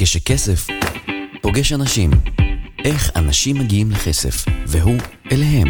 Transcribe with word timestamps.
כשכסף 0.00 0.66
פוגש 1.42 1.72
אנשים, 1.72 2.10
איך 2.84 3.16
אנשים 3.16 3.56
מגיעים 3.56 3.90
לכסף, 3.90 4.44
והוא 4.66 4.96
אליהם. 5.32 5.68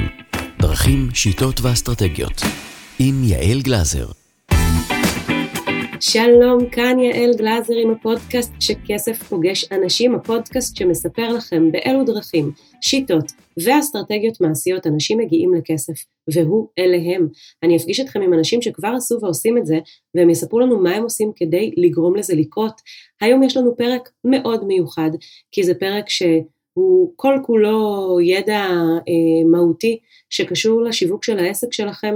דרכים, 0.58 1.08
שיטות 1.14 1.60
ואסטרטגיות. 1.60 2.42
עם 2.98 3.24
יעל 3.24 3.60
גלזר. 3.60 4.06
שלום, 6.00 6.68
כאן 6.72 6.98
יעל 6.98 7.30
גלזר 7.38 7.74
עם 7.84 7.90
הפודקאסט 7.90 8.52
שכסף 8.60 9.22
פוגש 9.22 9.64
אנשים, 9.72 10.14
הפודקאסט 10.14 10.76
שמספר 10.76 11.28
לכם 11.28 11.72
באילו 11.72 12.04
דרכים, 12.04 12.52
שיטות 12.80 13.32
ואסטרטגיות 13.64 14.40
מעשיות 14.40 14.86
אנשים 14.86 15.18
מגיעים 15.18 15.54
לכסף, 15.54 15.94
והוא 16.32 16.68
אליהם. 16.78 17.28
אני 17.62 17.76
אפגיש 17.76 18.00
אתכם 18.00 18.22
עם 18.22 18.34
אנשים 18.34 18.62
שכבר 18.62 18.92
עשו 18.96 19.18
ועושים 19.22 19.58
את 19.58 19.66
זה, 19.66 19.78
והם 20.14 20.30
יספרו 20.30 20.60
לנו 20.60 20.78
מה 20.78 20.90
הם 20.90 21.02
עושים 21.02 21.32
כדי 21.36 21.74
לגרום 21.76 22.16
לזה 22.16 22.34
לקרות. 22.34 22.80
היום 23.20 23.42
יש 23.42 23.56
לנו 23.56 23.76
פרק 23.76 24.10
מאוד 24.24 24.64
מיוחד, 24.64 25.10
כי 25.52 25.64
זה 25.64 25.74
פרק 25.74 26.08
שהוא 26.08 27.12
כל 27.16 27.34
כולו 27.42 28.18
ידע 28.22 28.66
אה, 29.08 29.50
מהותי 29.50 29.98
שקשור 30.30 30.82
לשיווק 30.82 31.24
של 31.24 31.38
העסק 31.38 31.72
שלכם, 31.72 32.14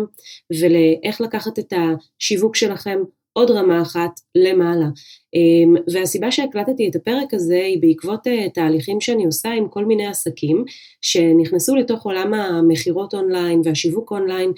ולאיך 0.60 1.20
לקחת 1.20 1.58
את 1.58 1.72
השיווק 1.72 2.56
שלכם 2.56 2.98
עוד 3.32 3.50
רמה 3.50 3.82
אחת 3.82 4.20
למעלה. 4.34 4.86
אמ, 5.34 5.74
והסיבה 5.92 6.30
שהקלטתי 6.30 6.88
את 6.88 6.96
הפרק 6.96 7.34
הזה 7.34 7.56
היא 7.64 7.80
בעקבות 7.80 8.26
אה, 8.26 8.48
תהליכים 8.50 9.00
שאני 9.00 9.26
עושה 9.26 9.50
עם 9.50 9.68
כל 9.68 9.84
מיני 9.84 10.06
עסקים 10.06 10.64
שנכנסו 11.00 11.76
לתוך 11.76 12.04
עולם 12.04 12.34
המכירות 12.34 13.14
אונליין 13.14 13.60
והשיווק 13.64 14.10
אונליין 14.10 14.52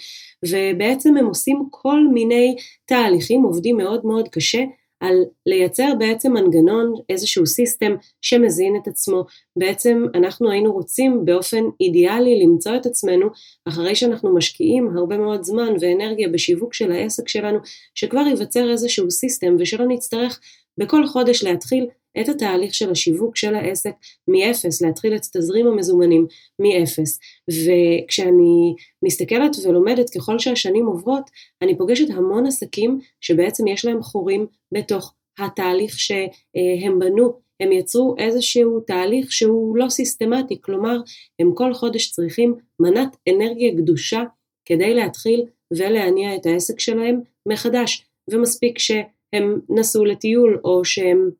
ובעצם 0.48 1.16
הם 1.16 1.26
עושים 1.26 1.66
כל 1.70 2.08
מיני 2.08 2.56
תהליכים, 2.84 3.42
עובדים 3.42 3.76
מאוד 3.76 4.06
מאוד 4.06 4.28
קשה 4.28 4.64
על 5.04 5.24
לייצר 5.46 5.92
בעצם 5.98 6.32
מנגנון, 6.32 6.94
איזשהו 7.08 7.46
system 7.46 7.94
שמזין 8.22 8.76
את 8.82 8.88
עצמו. 8.88 9.24
בעצם 9.58 10.04
אנחנו 10.14 10.50
היינו 10.50 10.72
רוצים 10.72 11.24
באופן 11.24 11.64
אידיאלי 11.80 12.42
למצוא 12.44 12.76
את 12.76 12.86
עצמנו 12.86 13.26
אחרי 13.68 13.94
שאנחנו 13.94 14.34
משקיעים 14.34 14.96
הרבה 14.96 15.18
מאוד 15.18 15.42
זמן 15.42 15.72
ואנרגיה 15.80 16.28
בשיווק 16.28 16.74
של 16.74 16.92
העסק 16.92 17.28
שלנו, 17.28 17.58
שכבר 17.94 18.20
ייווצר 18.20 18.70
איזשהו 18.70 19.10
system 19.10 19.56
ושלא 19.58 19.86
נצטרך 19.88 20.40
בכל 20.78 21.06
חודש 21.06 21.44
להתחיל 21.44 21.86
את 22.20 22.28
התהליך 22.28 22.74
של 22.74 22.90
השיווק 22.90 23.36
של 23.36 23.54
העסק 23.54 23.92
מאפס, 24.28 24.82
להתחיל 24.82 25.16
את 25.16 25.20
תזרים 25.36 25.66
המזומנים 25.66 26.26
מאפס. 26.58 27.18
וכשאני 27.50 28.74
מסתכלת 29.04 29.56
ולומדת 29.64 30.10
ככל 30.10 30.38
שהשנים 30.38 30.86
עוברות, 30.86 31.30
אני 31.62 31.78
פוגשת 31.78 32.10
המון 32.10 32.46
עסקים 32.46 33.00
שבעצם 33.20 33.66
יש 33.66 33.84
להם 33.84 34.02
חורים 34.02 34.46
בתוך 34.74 35.14
התהליך 35.38 35.98
שהם 35.98 36.98
בנו. 36.98 37.44
הם 37.60 37.72
יצרו 37.72 38.14
איזשהו 38.18 38.80
תהליך 38.80 39.32
שהוא 39.32 39.76
לא 39.76 39.88
סיסטמטי, 39.88 40.60
כלומר 40.60 40.96
הם 41.38 41.54
כל 41.54 41.74
חודש 41.74 42.10
צריכים 42.10 42.54
מנת 42.80 43.16
אנרגיה 43.28 43.76
קדושה 43.76 44.22
כדי 44.64 44.94
להתחיל 44.94 45.44
ולהניע 45.72 46.36
את 46.36 46.46
העסק 46.46 46.80
שלהם 46.80 47.20
מחדש, 47.48 48.06
ומספיק 48.30 48.78
שהם 48.78 49.60
נסעו 49.68 50.04
לטיול 50.04 50.60
או 50.64 50.84
שהם 50.84 51.30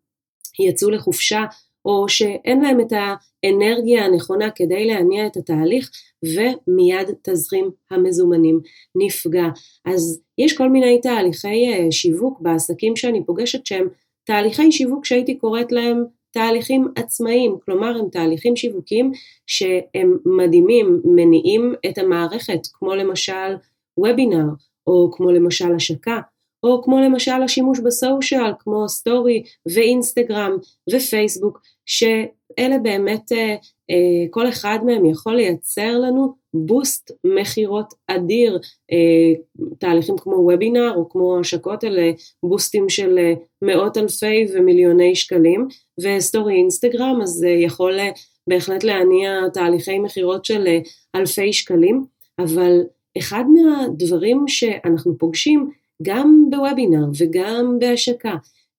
יצאו 0.59 0.91
לחופשה 0.91 1.45
או 1.85 2.09
שאין 2.09 2.61
להם 2.61 2.81
את 2.81 2.93
האנרגיה 2.93 4.05
הנכונה 4.05 4.51
כדי 4.51 4.87
להניע 4.87 5.27
את 5.27 5.37
התהליך 5.37 5.91
ומיד 6.23 7.09
תזרים 7.23 7.71
המזומנים 7.91 8.61
נפגע. 8.95 9.47
אז 9.85 10.21
יש 10.39 10.57
כל 10.57 10.69
מיני 10.69 11.01
תהליכי 11.01 11.73
אה, 11.73 11.93
שיווק 11.93 12.41
בעסקים 12.41 12.97
שאני 12.97 13.25
פוגשת 13.25 13.67
שהם 13.67 13.89
תהליכי 14.25 14.73
שיווק 14.73 15.05
שהייתי 15.05 15.35
קוראת 15.35 15.73
להם 15.73 16.05
תהליכים 16.31 16.89
עצמאיים, 16.97 17.57
כלומר 17.65 17.99
הם 17.99 18.09
תהליכים 18.09 18.57
שיווקיים 18.57 19.13
שהם 19.47 20.19
מדהימים, 20.25 21.01
מניעים 21.05 21.75
את 21.87 21.99
המערכת, 21.99 22.61
כמו 22.73 22.95
למשל 22.95 23.55
וובינר, 23.99 24.47
או 24.87 25.11
כמו 25.13 25.31
למשל 25.31 25.75
השקה, 25.75 26.21
או 26.65 26.83
כמו 26.83 27.01
למשל 27.01 27.43
השימוש 27.45 27.81
ב 27.81 27.90
social, 27.90 28.53
כמו 28.59 28.89
סטורי 28.89 29.43
ואינסטגרם 29.75 30.53
ופייסבוק, 30.93 31.61
שאלה 31.87 32.79
באמת, 32.83 33.33
אה, 33.33 33.55
אה, 33.91 34.27
כל 34.31 34.49
אחד 34.49 34.79
מהם 34.85 35.05
יכול 35.05 35.37
לייצר 35.37 35.99
לנו 35.99 36.35
boost 36.55 37.11
מכירות 37.25 37.95
אדיר, 38.07 38.59
אה, 38.93 39.33
תהליכים 39.79 40.17
כמו 40.19 40.35
וובינר 40.35 40.93
או 40.97 41.09
כמו 41.09 41.39
השקות 41.41 41.85
אלה 41.85 42.13
בוסטים 42.43 42.89
של 42.89 43.19
מאות 43.63 43.97
אלפי 43.97 44.47
ומיליוני 44.55 45.15
שקלים, 45.15 45.69
וסטורי 46.01 46.55
אינסטגרם 46.55 47.19
אז 47.23 47.45
יכול 47.45 47.99
בהחלט 48.47 48.85
להניע 48.85 49.49
תהליכי 49.53 49.99
מכירות 49.99 50.45
של 50.45 50.67
אלפי 51.15 51.53
שקלים, 51.53 52.05
אבל 52.39 52.81
אחד 53.19 53.45
מהדברים 53.49 54.45
שאנחנו 54.49 55.19
פוגשים 55.19 55.71
גם 56.03 56.47
בוובינר 56.51 57.07
וגם 57.19 57.77
בהשקה 57.79 58.35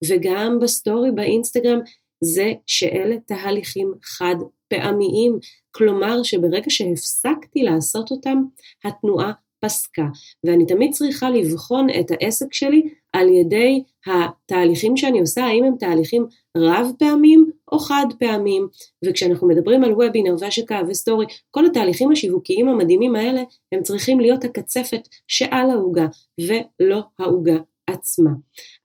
וגם 0.09 0.59
בסטורי 0.61 1.11
באינסטגרם 1.11 1.79
זה 2.23 2.53
שאלה 2.67 3.15
תהליכים 3.19 3.93
חד 4.03 4.35
פעמיים, 4.67 5.39
כלומר 5.71 6.23
שברגע 6.23 6.69
שהפסקתי 6.69 7.63
לעשות 7.63 8.11
אותם, 8.11 8.43
התנועה 8.83 9.31
פסקה, 9.59 10.05
ואני 10.43 10.65
תמיד 10.65 10.91
צריכה 10.91 11.29
לבחון 11.29 11.87
את 11.99 12.11
העסק 12.11 12.53
שלי 12.53 12.89
על 13.13 13.29
ידי 13.29 13.83
התהליכים 14.05 14.97
שאני 14.97 15.19
עושה, 15.19 15.45
האם 15.45 15.63
הם 15.63 15.75
תהליכים 15.79 16.25
רב 16.57 16.87
פעמים 16.99 17.51
או 17.71 17.79
חד 17.79 18.05
פעמים, 18.19 18.67
וכשאנחנו 19.05 19.47
מדברים 19.47 19.83
על 19.83 19.93
וובינר 19.93 20.35
והשקה 20.39 20.81
וסטורי, 20.87 21.25
כל 21.51 21.65
התהליכים 21.65 22.11
השיווקיים 22.11 22.69
המדהימים 22.69 23.15
האלה, 23.15 23.43
הם 23.71 23.83
צריכים 23.83 24.19
להיות 24.19 24.43
הקצפת 24.43 25.07
שעל 25.27 25.69
העוגה, 25.69 26.07
ולא 26.41 27.01
העוגה 27.19 27.57
עצמה. 27.87 28.31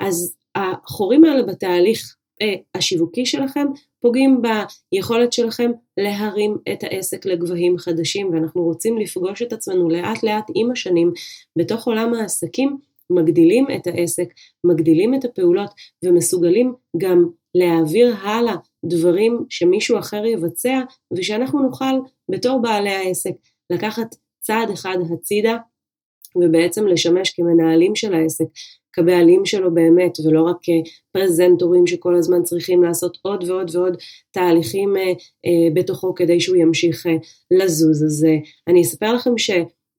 אז 0.00 0.36
החורים 0.54 1.24
האלה 1.24 1.42
בתהליך 1.42 2.16
אה, 2.42 2.54
השיווקי 2.74 3.26
שלכם 3.26 3.66
פוגעים 4.00 4.42
ביכולת 4.92 5.32
שלכם 5.32 5.70
להרים 5.96 6.58
את 6.72 6.82
העסק 6.82 7.26
לגבהים 7.26 7.78
חדשים 7.78 8.30
ואנחנו 8.32 8.62
רוצים 8.62 8.98
לפגוש 8.98 9.42
את 9.42 9.52
עצמנו 9.52 9.90
לאט 9.90 10.22
לאט 10.22 10.46
עם 10.54 10.70
השנים 10.70 11.12
בתוך 11.58 11.86
עולם 11.86 12.14
העסקים 12.14 12.78
מגדילים 13.10 13.66
את 13.76 13.86
העסק, 13.86 14.28
מגדילים 14.64 15.14
את 15.14 15.24
הפעולות 15.24 15.70
ומסוגלים 16.04 16.74
גם 16.98 17.26
להעביר 17.54 18.16
הלאה 18.22 18.54
דברים 18.84 19.44
שמישהו 19.48 19.98
אחר 19.98 20.24
יבצע 20.24 20.80
ושאנחנו 21.16 21.62
נוכל 21.62 21.94
בתור 22.30 22.62
בעלי 22.62 22.90
העסק 22.90 23.32
לקחת 23.70 24.14
צעד 24.40 24.70
אחד 24.70 24.96
הצידה 25.12 25.56
ובעצם 26.36 26.86
לשמש 26.86 27.30
כמנהלים 27.30 27.96
של 27.96 28.14
העסק, 28.14 28.44
כבעלים 28.92 29.46
שלו 29.46 29.74
באמת, 29.74 30.12
ולא 30.24 30.42
רק 30.42 30.56
כפרזנטורים 30.62 31.86
שכל 31.86 32.14
הזמן 32.14 32.42
צריכים 32.42 32.82
לעשות 32.82 33.18
עוד 33.22 33.44
ועוד 33.50 33.76
ועוד 33.76 33.96
תהליכים 34.30 34.96
אה, 34.96 35.02
אה, 35.02 35.68
בתוכו 35.74 36.14
כדי 36.14 36.40
שהוא 36.40 36.56
ימשיך 36.56 37.06
אה, 37.06 37.16
לזוז. 37.50 38.04
אז 38.04 38.26
אני 38.68 38.82
אספר 38.82 39.14
לכם 39.14 39.38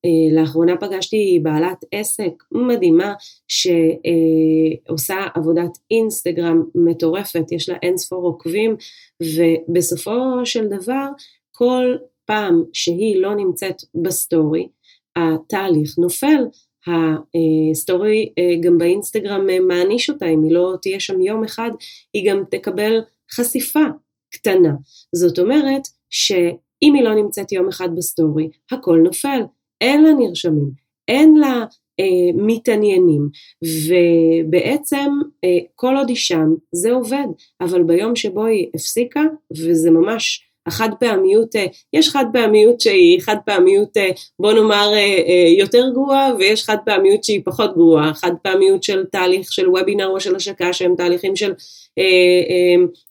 שלאחרונה 0.06 0.78
פגשתי 0.78 1.40
בעלת 1.44 1.86
עסק 1.92 2.44
מדהימה 2.52 3.14
שעושה 3.48 5.16
אה, 5.16 5.28
עבודת 5.36 5.78
אינסטגרם 5.92 6.64
מטורפת, 6.76 7.52
יש 7.52 7.70
לה 7.70 7.76
אין 7.82 7.98
ספור 7.98 8.26
עוקבים, 8.26 8.76
ובסופו 9.22 10.46
של 10.46 10.68
דבר 10.68 11.08
כל 11.52 11.96
פעם 12.26 12.64
שהיא 12.74 13.18
לא 13.18 13.36
נמצאת 13.36 13.76
בסטורי, 14.04 14.68
התהליך 15.16 15.98
נופל. 15.98 16.44
הסטורי 16.88 18.34
אה, 18.38 18.56
גם 18.62 18.78
באינסטגרם 18.78 19.50
אה, 19.50 19.60
מעניש 19.60 20.10
אותה, 20.10 20.26
אם 20.26 20.44
היא 20.44 20.52
לא 20.52 20.76
תהיה 20.82 21.00
שם 21.00 21.22
יום 21.22 21.44
אחד, 21.44 21.70
היא 22.14 22.32
גם 22.32 22.44
תקבל 22.52 23.00
חשיפה 23.32 23.86
קטנה. 24.34 24.74
זאת 25.16 25.40
אומרת 25.40 25.82
שאם 26.10 26.94
היא 26.94 27.04
לא 27.04 27.16
נמצאת 27.16 27.52
יום 27.52 27.68
אחד 27.68 27.90
בסטורי, 27.96 28.50
הכל 28.72 29.00
נופל, 29.04 29.42
אין 29.82 30.04
לה 30.04 30.14
נרשמים, 30.14 30.70
אין 31.08 31.36
לה 31.36 31.66
אה, 32.00 32.32
מתעניינים, 32.36 33.30
ובעצם 33.64 35.12
אה, 35.44 35.58
כל 35.76 35.98
עוד 35.98 36.10
היא 36.10 36.18
שם 36.18 36.54
זה 36.72 36.92
עובד, 36.92 37.28
אבל 37.62 37.84
ביום 37.84 38.16
שבו 38.16 38.46
היא 38.46 38.68
הפסיקה, 38.76 39.22
וזה 39.52 39.92
ממש 39.92 40.52
החד 40.66 40.90
פעמיות, 41.00 41.56
אה, 41.56 41.66
יש 41.94 42.10
חד 42.10 42.26
פעמיות 42.34 42.82
שהיא 42.82 43.22
חד 43.22 43.36
פעמיות 43.46 43.98
אה, 43.98 44.10
בוא 44.40 44.54
נאמר 44.54 44.90
אה, 44.94 45.54
יותר 45.58 45.90
גרועה 45.94 46.36
ויש 46.40 46.64
חד 46.64 46.78
פעמיות 46.86 47.24
שהיא 47.24 47.42
פחות 47.46 47.74
גרועה, 47.74 48.14
חד 48.14 48.32
פעמיות 48.44 48.84
של 48.84 49.06
תהליך 49.12 49.52
של 49.52 49.70
וובינר 49.70 50.08
או 50.08 50.20
של 50.20 50.36
השקה 50.36 50.74
שהם 50.74 50.96
תהליכים 50.98 51.36
של 51.36 51.54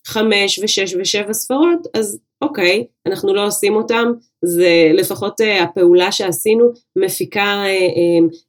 חמש 0.07 0.59
ושש 0.59 0.95
ושבע 0.99 1.33
ספרות, 1.33 1.87
אז 1.95 2.19
אוקיי, 2.41 2.87
אנחנו 3.07 3.35
לא 3.35 3.47
עושים 3.47 3.77
אותם, 3.77 4.13
זה 4.45 4.91
לפחות 4.95 5.41
הפעולה 5.63 6.13
שעשינו 6.13 6.65
מפיקה 6.97 7.63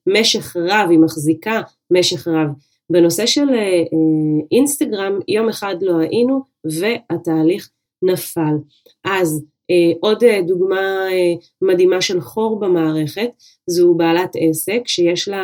משך 0.07 0.55
רב, 0.55 0.89
היא 0.89 0.99
מחזיקה 0.99 1.61
משך 1.91 2.27
רב. 2.27 2.47
בנושא 2.91 3.25
של 3.25 3.47
אינסטגרם 4.51 5.19
יום 5.27 5.49
אחד 5.49 5.75
לא 5.81 5.99
היינו 5.99 6.41
והתהליך 6.65 7.69
נפל. 8.01 8.55
אז 9.03 9.45
אה, 9.71 9.93
עוד 9.99 10.23
אה, 10.23 10.41
דוגמה 10.41 11.07
אה, 11.11 11.33
מדהימה 11.61 12.01
של 12.01 12.21
חור 12.21 12.59
במערכת, 12.59 13.29
זו 13.69 13.93
בעלת 13.93 14.31
עסק 14.39 14.81
שיש 14.85 15.27
לה 15.27 15.43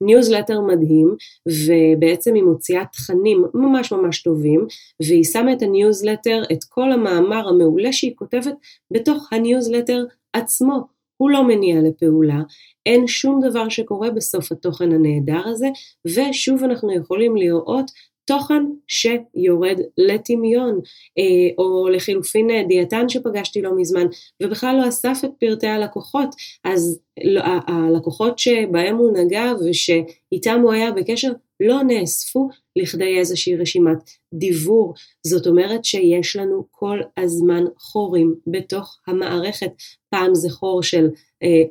ניוזלטר 0.00 0.60
מדהים 0.60 1.16
ובעצם 1.46 2.34
היא 2.34 2.42
מוציאה 2.42 2.84
תכנים 2.92 3.44
ממש 3.54 3.92
ממש 3.92 4.22
טובים 4.22 4.66
והיא 5.02 5.24
שמה 5.24 5.52
את 5.52 5.62
הניוזלטר, 5.62 6.42
את 6.52 6.64
כל 6.68 6.92
המאמר 6.92 7.48
המעולה 7.48 7.92
שהיא 7.92 8.12
כותבת 8.16 8.54
בתוך 8.90 9.32
הניוזלטר 9.32 10.04
עצמו. 10.32 10.80
הוא 11.16 11.30
לא 11.30 11.48
מניע 11.48 11.80
לפעולה, 11.80 12.40
אין 12.86 13.06
שום 13.06 13.40
דבר 13.48 13.68
שקורה 13.68 14.10
בסוף 14.10 14.52
התוכן 14.52 14.92
הנהדר 14.92 15.48
הזה, 15.48 15.68
ושוב 16.06 16.64
אנחנו 16.64 16.92
יכולים 16.92 17.36
לראות 17.36 17.90
תוכן 18.24 18.62
שיורד 18.86 19.80
לטמיון, 19.98 20.80
אה, 21.18 21.54
או 21.58 21.88
לחילופין 21.88 22.50
אה, 22.50 22.62
דיאטן 22.68 23.08
שפגשתי 23.08 23.62
לא 23.62 23.70
מזמן, 23.76 24.06
ובכלל 24.42 24.76
לא 24.82 24.88
אסף 24.88 25.20
את 25.24 25.30
פרטי 25.40 25.66
הלקוחות, 25.66 26.34
אז 26.64 26.98
לא, 27.24 27.42
הלקוחות 27.66 28.38
שבהם 28.38 28.96
הוא 28.96 29.18
נגע 29.18 29.52
ושאיתם 29.60 30.60
הוא 30.62 30.72
היה 30.72 30.92
בקשר 30.92 31.32
לא 31.60 31.82
נאספו 31.82 32.48
לכדי 32.76 33.18
איזושהי 33.18 33.56
רשימת 33.56 34.10
דיבור. 34.34 34.94
זאת 35.26 35.46
אומרת 35.46 35.84
שיש 35.84 36.36
לנו 36.36 36.64
כל 36.70 37.00
הזמן 37.16 37.64
חורים 37.78 38.34
בתוך 38.46 38.98
המערכת. 39.06 39.70
פעם 40.10 40.34
זה 40.34 40.50
חור 40.50 40.82
של 40.82 41.08
אה, 41.42 41.62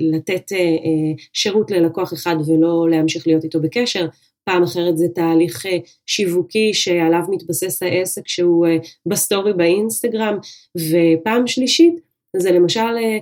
לתת 0.00 0.52
אה, 0.52 0.58
אה, 0.58 1.24
שירות 1.32 1.70
ללקוח 1.70 2.12
אחד 2.12 2.36
ולא 2.46 2.86
להמשיך 2.90 3.26
להיות 3.26 3.44
איתו 3.44 3.60
בקשר, 3.60 4.06
פעם 4.50 4.62
אחרת 4.62 4.98
זה 4.98 5.06
תהליך 5.14 5.66
אה, 5.66 5.78
שיווקי 6.06 6.74
שעליו 6.74 7.22
מתבסס 7.30 7.82
העסק 7.82 8.28
שהוא 8.28 8.66
אה, 8.66 8.76
בסטורי 9.06 9.52
באינסטגרם, 9.52 10.38
ופעם 10.76 11.46
שלישית 11.46 12.00
זה 12.36 12.52
למשל 12.52 12.80
אה, 12.80 13.18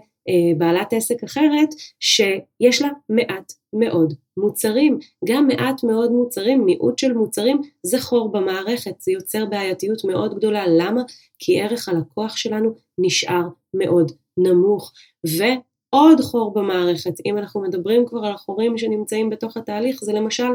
בעלת 0.59 0.93
עסק 0.93 1.25
אחרת 1.25 1.69
שיש 2.01 2.83
לה 2.83 2.89
מעט 3.09 3.53
מאוד 3.73 4.15
מוצרים, 4.37 4.99
גם 5.29 5.47
מעט 5.47 5.85
מאוד 5.85 6.13
מוצרים, 6.13 6.65
מיעוט 6.65 6.99
של 6.99 7.13
מוצרים 7.13 7.61
זה 7.83 8.01
חור 8.01 8.33
במערכת, 8.33 9.01
זה 9.01 9.13
יוצר 9.13 9.47
בעייתיות 9.47 10.05
מאוד 10.05 10.35
גדולה, 10.35 10.65
למה? 10.69 11.03
כי 11.39 11.61
ערך 11.61 11.89
הלקוח 11.89 12.37
שלנו 12.37 12.75
נשאר 12.99 13.43
מאוד 13.75 14.13
נמוך, 14.39 14.93
ו... 15.27 15.43
עוד 15.91 16.21
חור 16.21 16.55
במערכת, 16.55 17.15
אם 17.27 17.39
אנחנו 17.39 17.63
מדברים 17.63 18.07
כבר 18.07 18.25
על 18.25 18.33
החורים 18.33 18.79
שנמצאים 18.79 19.31
בתוך 19.31 19.57
התהליך, 19.57 20.01
זה 20.05 20.13
למשל 20.13 20.49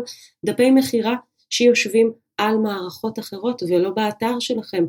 דפי 0.45 0.71
מכירה 0.71 1.15
שיושבים 1.49 2.11
על 2.37 2.57
מערכות 2.57 3.19
אחרות 3.19 3.63
ולא 3.69 3.89
באתר 3.89 4.39
שלכם. 4.39 4.85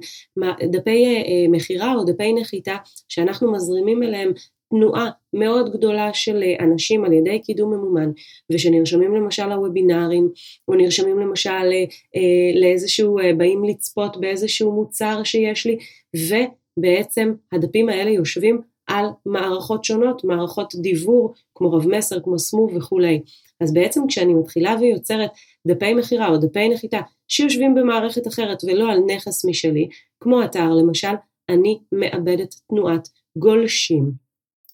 דפי 0.70 1.04
אה, 1.04 1.10
אה, 1.10 1.48
מכירה 1.50 1.94
או 1.94 2.04
דפי 2.04 2.32
נחיתה 2.32 2.76
שאנחנו 3.08 3.52
מזרימים 3.52 4.02
אליהם 4.02 4.32
תנועה 4.70 5.10
מאוד 5.32 5.72
גדולה 5.72 6.14
של 6.14 6.42
אה, 6.42 6.64
אנשים 6.64 7.04
על 7.04 7.12
ידי 7.12 7.38
קידום 7.38 7.74
ממומן 7.74 8.10
ושנרשמים 8.52 9.14
למשל 9.14 9.46
לוובינארים 9.46 10.28
או 10.68 10.74
נרשמים 10.74 11.18
למשל 11.18 11.64
לאיזשהו, 12.60 13.16
באים 13.36 13.64
לצפות 13.64 14.20
באיזשהו 14.20 14.72
מוצר 14.72 15.24
שיש 15.24 15.66
לי 15.66 15.78
ובעצם 16.14 17.34
הדפים 17.52 17.88
האלה 17.88 18.10
יושבים 18.10 18.60
על 18.94 19.06
מערכות 19.26 19.84
שונות, 19.84 20.24
מערכות 20.24 20.74
דיבור 20.74 21.34
כמו 21.54 21.72
רב 21.72 21.88
מסר, 21.88 22.20
כמו 22.20 22.38
סמוב 22.38 22.76
וכולי. 22.76 23.20
אז 23.60 23.72
בעצם 23.72 24.06
כשאני 24.06 24.34
מתחילה 24.34 24.76
ויוצרת 24.80 25.30
דפי 25.66 25.94
מכירה 25.94 26.28
או 26.28 26.36
דפי 26.36 26.68
נחיתה 26.68 27.00
שיושבים 27.28 27.74
במערכת 27.74 28.26
אחרת 28.26 28.64
ולא 28.64 28.92
על 28.92 28.98
נכס 29.06 29.44
משלי, 29.44 29.88
כמו 30.20 30.44
אתר 30.44 30.70
למשל, 30.72 31.14
אני 31.48 31.78
מאבדת 31.92 32.54
תנועת 32.68 33.08
גולשים. 33.36 34.12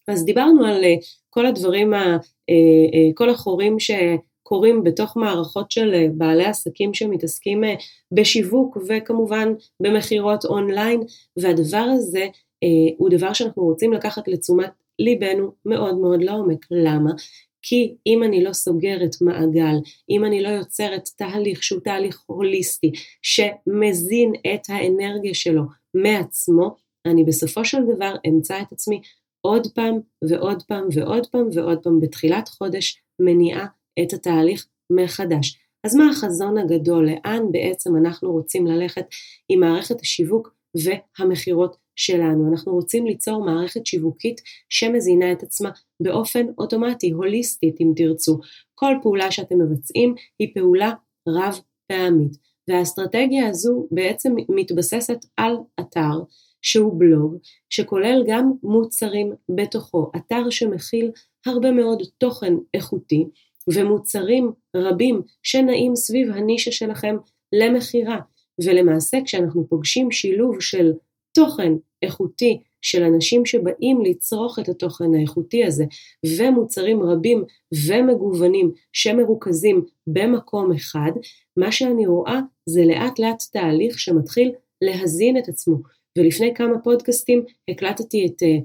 אז 0.07 0.25
דיברנו 0.25 0.65
על 0.65 0.83
אה, 0.83 0.95
כל 1.29 1.45
הדברים, 1.45 1.93
אה, 1.93 2.17
אה, 2.49 3.13
כל 3.15 3.29
החורים 3.29 3.77
שקורים 3.79 4.83
בתוך 4.83 5.17
מערכות 5.17 5.71
של 5.71 6.07
בעלי 6.13 6.45
עסקים 6.45 6.93
שמתעסקים 6.93 7.63
בשיווק 8.11 8.77
וכמובן 8.87 9.53
במכירות 9.79 10.45
אונליין, 10.45 11.01
והדבר 11.37 11.85
הזה 11.95 12.27
הוא 12.97 13.09
דבר 13.09 13.33
שאנחנו 13.33 13.63
רוצים 13.63 13.93
לקחת 13.93 14.27
לתשומת 14.27 14.71
ליבנו 14.99 15.51
מאוד 15.65 15.97
מאוד 15.97 16.21
לעומק. 16.23 16.65
למה? 16.71 17.11
כי 17.61 17.95
אם 18.07 18.23
אני 18.23 18.43
לא 18.43 18.53
סוגרת 18.53 19.15
מעגל, 19.21 19.75
אם 20.09 20.25
אני 20.25 20.41
לא 20.43 20.49
יוצרת 20.49 21.09
תהליך 21.17 21.63
שהוא 21.63 21.79
תהליך 21.79 22.23
הוליסטי, 22.25 22.91
שמזין 23.21 24.33
את 24.53 24.61
האנרגיה 24.69 25.33
שלו 25.33 25.63
מעצמו, 25.93 26.75
אני 27.05 27.23
בסופו 27.23 27.65
של 27.65 27.77
דבר 27.95 28.15
אמצא 28.27 28.61
את 28.61 28.71
עצמי 28.71 29.01
עוד 29.41 29.67
פעם 29.75 29.99
ועוד 30.29 30.63
פעם 30.63 30.87
ועוד 30.93 31.27
פעם 31.31 31.47
ועוד 31.53 31.79
פעם 31.83 31.99
בתחילת 31.99 32.49
חודש 32.49 33.01
מניעה 33.21 33.65
את 34.03 34.13
התהליך 34.13 34.67
מחדש. 34.91 35.57
אז 35.83 35.95
מה 35.95 36.09
החזון 36.09 36.57
הגדול? 36.57 37.09
לאן 37.09 37.51
בעצם 37.51 37.95
אנחנו 37.95 38.31
רוצים 38.31 38.67
ללכת 38.67 39.05
עם 39.49 39.59
מערכת 39.59 40.01
השיווק 40.01 40.53
והמכירות 40.75 41.77
שלנו. 41.95 42.51
אנחנו 42.51 42.73
רוצים 42.73 43.05
ליצור 43.05 43.45
מערכת 43.45 43.85
שיווקית 43.85 44.41
שמזינה 44.69 45.31
את 45.31 45.43
עצמה 45.43 45.69
באופן 45.99 46.45
אוטומטי, 46.57 47.09
הוליסטית 47.09 47.81
אם 47.81 47.93
תרצו. 47.95 48.39
כל 48.75 48.93
פעולה 49.01 49.31
שאתם 49.31 49.61
מבצעים 49.61 50.15
היא 50.39 50.51
פעולה 50.53 50.91
רב 51.29 51.59
פעמית. 51.87 52.37
והאסטרטגיה 52.67 53.49
הזו 53.49 53.87
בעצם 53.91 54.35
מתבססת 54.49 55.25
על 55.37 55.55
אתר 55.79 56.19
שהוא 56.61 56.99
בלוג 56.99 57.37
שכולל 57.69 58.23
גם 58.27 58.51
מוצרים 58.63 59.33
בתוכו, 59.55 60.11
אתר 60.15 60.49
שמכיל 60.49 61.11
הרבה 61.45 61.71
מאוד 61.71 62.01
תוכן 62.17 62.53
איכותי 62.73 63.25
ומוצרים 63.73 64.51
רבים 64.75 65.21
שנעים 65.43 65.95
סביב 65.95 66.31
הנישה 66.31 66.71
שלכם 66.71 67.15
למכירה. 67.53 68.19
ולמעשה 68.65 69.17
כשאנחנו 69.25 69.67
פוגשים 69.69 70.11
שילוב 70.11 70.61
של 70.61 70.93
תוכן 71.33 71.73
איכותי 72.01 72.61
של 72.81 73.03
אנשים 73.03 73.45
שבאים 73.45 74.01
לצרוך 74.01 74.59
את 74.59 74.69
התוכן 74.69 75.13
האיכותי 75.15 75.65
הזה 75.65 75.85
ומוצרים 76.37 77.03
רבים 77.03 77.43
ומגוונים 77.87 78.71
שמרוכזים 78.93 79.85
במקום 80.07 80.71
אחד, 80.71 81.11
מה 81.57 81.71
שאני 81.71 82.07
רואה 82.07 82.39
זה 82.65 82.85
לאט 82.85 83.19
לאט 83.19 83.43
תהליך 83.51 83.99
שמתחיל 83.99 84.51
להזין 84.81 85.37
את 85.37 85.47
עצמו. 85.47 85.77
ולפני 86.17 86.53
כמה 86.55 86.79
פודקאסטים 86.83 87.45
הקלטתי 87.69 88.25
את 88.25 88.43
uh, 88.43 88.63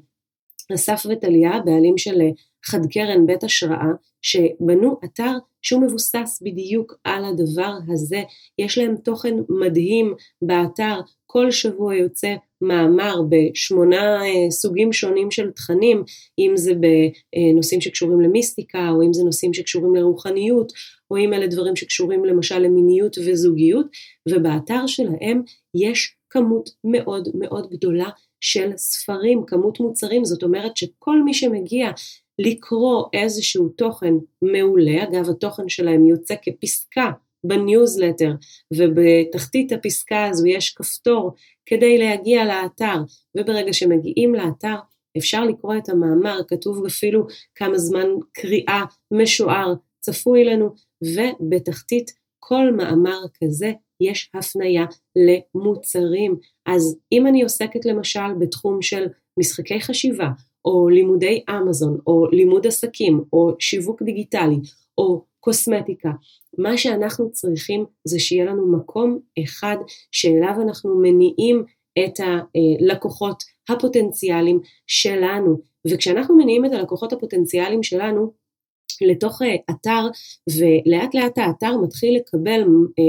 אסף 0.74 1.06
וטליה, 1.10 1.60
בעלים 1.64 1.98
של 1.98 2.20
uh, 2.20 2.34
חד 2.66 2.86
קרן 2.90 3.26
בית 3.26 3.44
השראה, 3.44 3.90
שבנו 4.22 4.96
אתר 5.04 5.32
שהוא 5.62 5.82
מבוסס 5.82 6.42
בדיוק 6.44 6.94
על 7.04 7.24
הדבר 7.24 7.72
הזה. 7.88 8.22
יש 8.58 8.78
להם 8.78 8.96
תוכן 8.96 9.34
מדהים 9.48 10.14
באתר, 10.42 11.00
כל 11.26 11.50
שבוע 11.50 11.94
יוצא 11.94 12.34
מאמר 12.60 13.22
בשמונה 13.28 14.22
אה, 14.22 14.50
סוגים 14.50 14.92
שונים 14.92 15.30
של 15.30 15.50
תכנים, 15.50 16.04
אם 16.38 16.52
זה 16.54 16.72
בנושאים 16.74 17.80
שקשורים 17.80 18.20
למיסטיקה, 18.20 18.90
או 18.90 19.02
אם 19.02 19.12
זה 19.12 19.24
נושאים 19.24 19.54
שקשורים 19.54 19.94
לרוחניות, 19.94 20.72
או 21.10 21.16
אם 21.16 21.34
אלה 21.34 21.46
דברים 21.46 21.76
שקשורים 21.76 22.24
למשל 22.24 22.58
למיניות 22.58 23.16
וזוגיות, 23.18 23.86
ובאתר 24.28 24.86
שלהם 24.86 25.42
יש 25.74 26.16
כמות 26.30 26.70
מאוד 26.84 27.28
מאוד 27.34 27.70
גדולה 27.70 28.08
של 28.40 28.70
ספרים, 28.76 29.44
כמות 29.46 29.80
מוצרים, 29.80 30.24
זאת 30.24 30.42
אומרת 30.42 30.76
שכל 30.76 31.22
מי 31.22 31.34
שמגיע 31.34 31.90
לקרוא 32.38 33.04
איזשהו 33.12 33.68
תוכן 33.68 34.14
מעולה, 34.42 35.02
אגב 35.02 35.30
התוכן 35.30 35.68
שלהם 35.68 36.06
יוצא 36.06 36.34
כפסקה 36.42 37.10
בניוזלטר 37.44 38.32
ובתחתית 38.74 39.72
הפסקה 39.72 40.26
הזו 40.26 40.46
יש 40.46 40.74
כפתור 40.74 41.32
כדי 41.66 41.98
להגיע 41.98 42.44
לאתר 42.44 42.96
וברגע 43.36 43.72
שמגיעים 43.72 44.34
לאתר 44.34 44.74
אפשר 45.18 45.44
לקרוא 45.44 45.74
את 45.76 45.88
המאמר, 45.88 46.40
כתוב 46.48 46.86
אפילו 46.86 47.26
כמה 47.54 47.78
זמן 47.78 48.06
קריאה 48.32 48.84
משוער 49.10 49.74
צפוי 50.00 50.44
לנו 50.44 50.74
ובתחתית 51.02 52.10
כל 52.38 52.72
מאמר 52.76 53.20
כזה 53.42 53.72
יש 54.00 54.30
הפניה 54.34 54.84
למוצרים. 55.16 56.36
אז 56.66 56.98
אם 57.12 57.26
אני 57.26 57.42
עוסקת 57.42 57.84
למשל 57.84 58.34
בתחום 58.38 58.82
של 58.82 59.06
משחקי 59.38 59.80
חשיבה 59.80 60.28
או 60.64 60.88
לימודי 60.88 61.44
אמזון, 61.50 61.98
או 62.06 62.26
לימוד 62.32 62.66
עסקים, 62.66 63.24
או 63.32 63.56
שיווק 63.58 64.02
דיגיטלי, 64.02 64.56
או 64.98 65.24
קוסמטיקה. 65.40 66.10
מה 66.58 66.76
שאנחנו 66.76 67.32
צריכים 67.32 67.84
זה 68.04 68.18
שיהיה 68.18 68.44
לנו 68.44 68.72
מקום 68.72 69.18
אחד 69.44 69.76
שאליו 70.12 70.54
אנחנו 70.62 70.96
מניעים 71.02 71.64
את 72.04 72.20
הלקוחות 72.20 73.42
הפוטנציאליים 73.68 74.60
שלנו. 74.86 75.56
וכשאנחנו 75.90 76.36
מניעים 76.36 76.64
את 76.64 76.72
הלקוחות 76.72 77.12
הפוטנציאליים 77.12 77.82
שלנו, 77.82 78.32
לתוך 79.00 79.42
אתר 79.70 80.06
ולאט 80.58 81.14
לאט 81.14 81.38
האתר 81.38 81.76
מתחיל 81.82 82.16
לקבל 82.16 82.64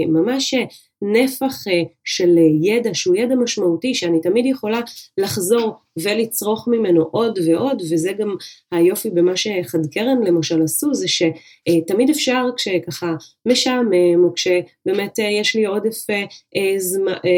ממש 0.08 0.54
נפח 1.02 1.64
של 2.04 2.38
ידע 2.62 2.90
שהוא 2.94 3.16
ידע 3.16 3.36
משמעותי 3.36 3.94
שאני 3.94 4.22
תמיד 4.22 4.46
יכולה 4.46 4.82
לחזור 5.18 5.76
ולצרוך 6.04 6.68
ממנו 6.68 7.04
עוד 7.12 7.40
ועוד 7.46 7.82
וזה 7.82 8.12
גם 8.12 8.36
היופי 8.72 9.10
במה 9.10 9.38
שחד 9.38 9.86
קרן 9.92 10.24
למשל 10.24 10.62
עשו 10.62 10.94
זה 10.94 11.08
שתמיד 11.08 12.10
אפשר 12.10 12.46
כשככה 12.58 13.14
משעמם 13.48 14.24
או 14.24 14.34
כשבאמת 14.34 15.20
יש 15.20 15.56
לי 15.56 15.66
עודף 15.66 16.06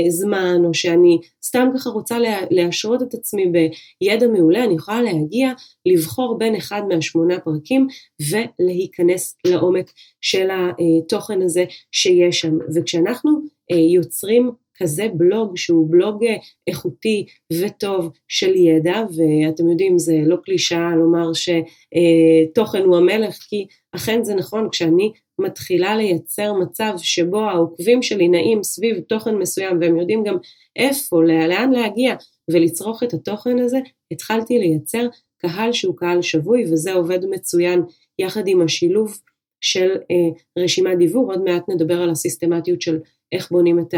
זמן 0.09 0.61
או 0.65 0.73
שאני 0.73 1.19
סתם 1.43 1.67
ככה 1.75 1.89
רוצה 1.89 2.17
להשרות 2.51 3.01
את 3.01 3.13
עצמי 3.13 3.45
בידע 3.45 4.27
מעולה 4.27 4.63
אני 4.63 4.73
יכולה 4.73 5.01
להגיע 5.01 5.51
לבחור 5.85 6.37
בין 6.37 6.55
אחד 6.55 6.81
מהשמונה 6.89 7.39
פרקים 7.39 7.87
ולהיכנס 8.31 9.37
לעומק 9.45 9.91
של 10.21 10.49
התוכן 10.51 11.41
הזה 11.41 11.65
שיש 11.91 12.39
שם. 12.39 12.57
וכשאנחנו 12.75 13.41
יוצרים 13.69 14.51
כזה 14.79 15.07
בלוג 15.13 15.57
שהוא 15.57 15.87
בלוג 15.89 16.25
איכותי 16.67 17.25
וטוב 17.53 18.11
של 18.27 18.55
ידע 18.55 19.03
ואתם 19.15 19.69
יודעים 19.69 19.99
זה 19.99 20.17
לא 20.25 20.35
קלישאה 20.43 20.95
לומר 20.95 21.31
שתוכן 21.33 22.81
הוא 22.81 22.97
המלך 22.97 23.35
כי 23.49 23.67
אכן 23.95 24.23
זה 24.23 24.35
נכון 24.35 24.69
כשאני 24.71 25.11
מתחילה 25.39 25.95
לייצר 25.95 26.53
מצב 26.53 26.93
שבו 26.97 27.39
העוקבים 27.39 28.01
שלי 28.01 28.27
נעים 28.27 28.63
סביב 28.63 28.99
תוכן 28.99 29.35
מסוים 29.35 29.77
והם 29.81 29.97
יודעים 29.97 30.23
גם 30.23 30.37
איפה, 30.75 31.23
לאן 31.23 31.71
להגיע 31.71 32.15
ולצרוך 32.51 33.03
את 33.03 33.13
התוכן 33.13 33.59
הזה, 33.59 33.79
התחלתי 34.11 34.59
לייצר 34.59 35.07
קהל 35.37 35.73
שהוא 35.73 35.97
קהל 35.97 36.21
שבוי 36.21 36.63
וזה 36.63 36.93
עובד 36.93 37.25
מצוין 37.25 37.81
יחד 38.19 38.47
עם 38.47 38.61
השילוב 38.61 39.19
של 39.61 39.89
אה, 40.11 40.63
רשימת 40.63 40.97
דיבור, 40.97 41.31
עוד 41.31 41.43
מעט 41.43 41.69
נדבר 41.69 42.01
על 42.01 42.09
הסיסטמטיות 42.09 42.81
של 42.81 42.99
איך 43.31 43.51
בונים 43.51 43.79
את 43.79 43.93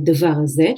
הדבר 0.00 0.26
אה, 0.26 0.42
הזה, 0.42 0.68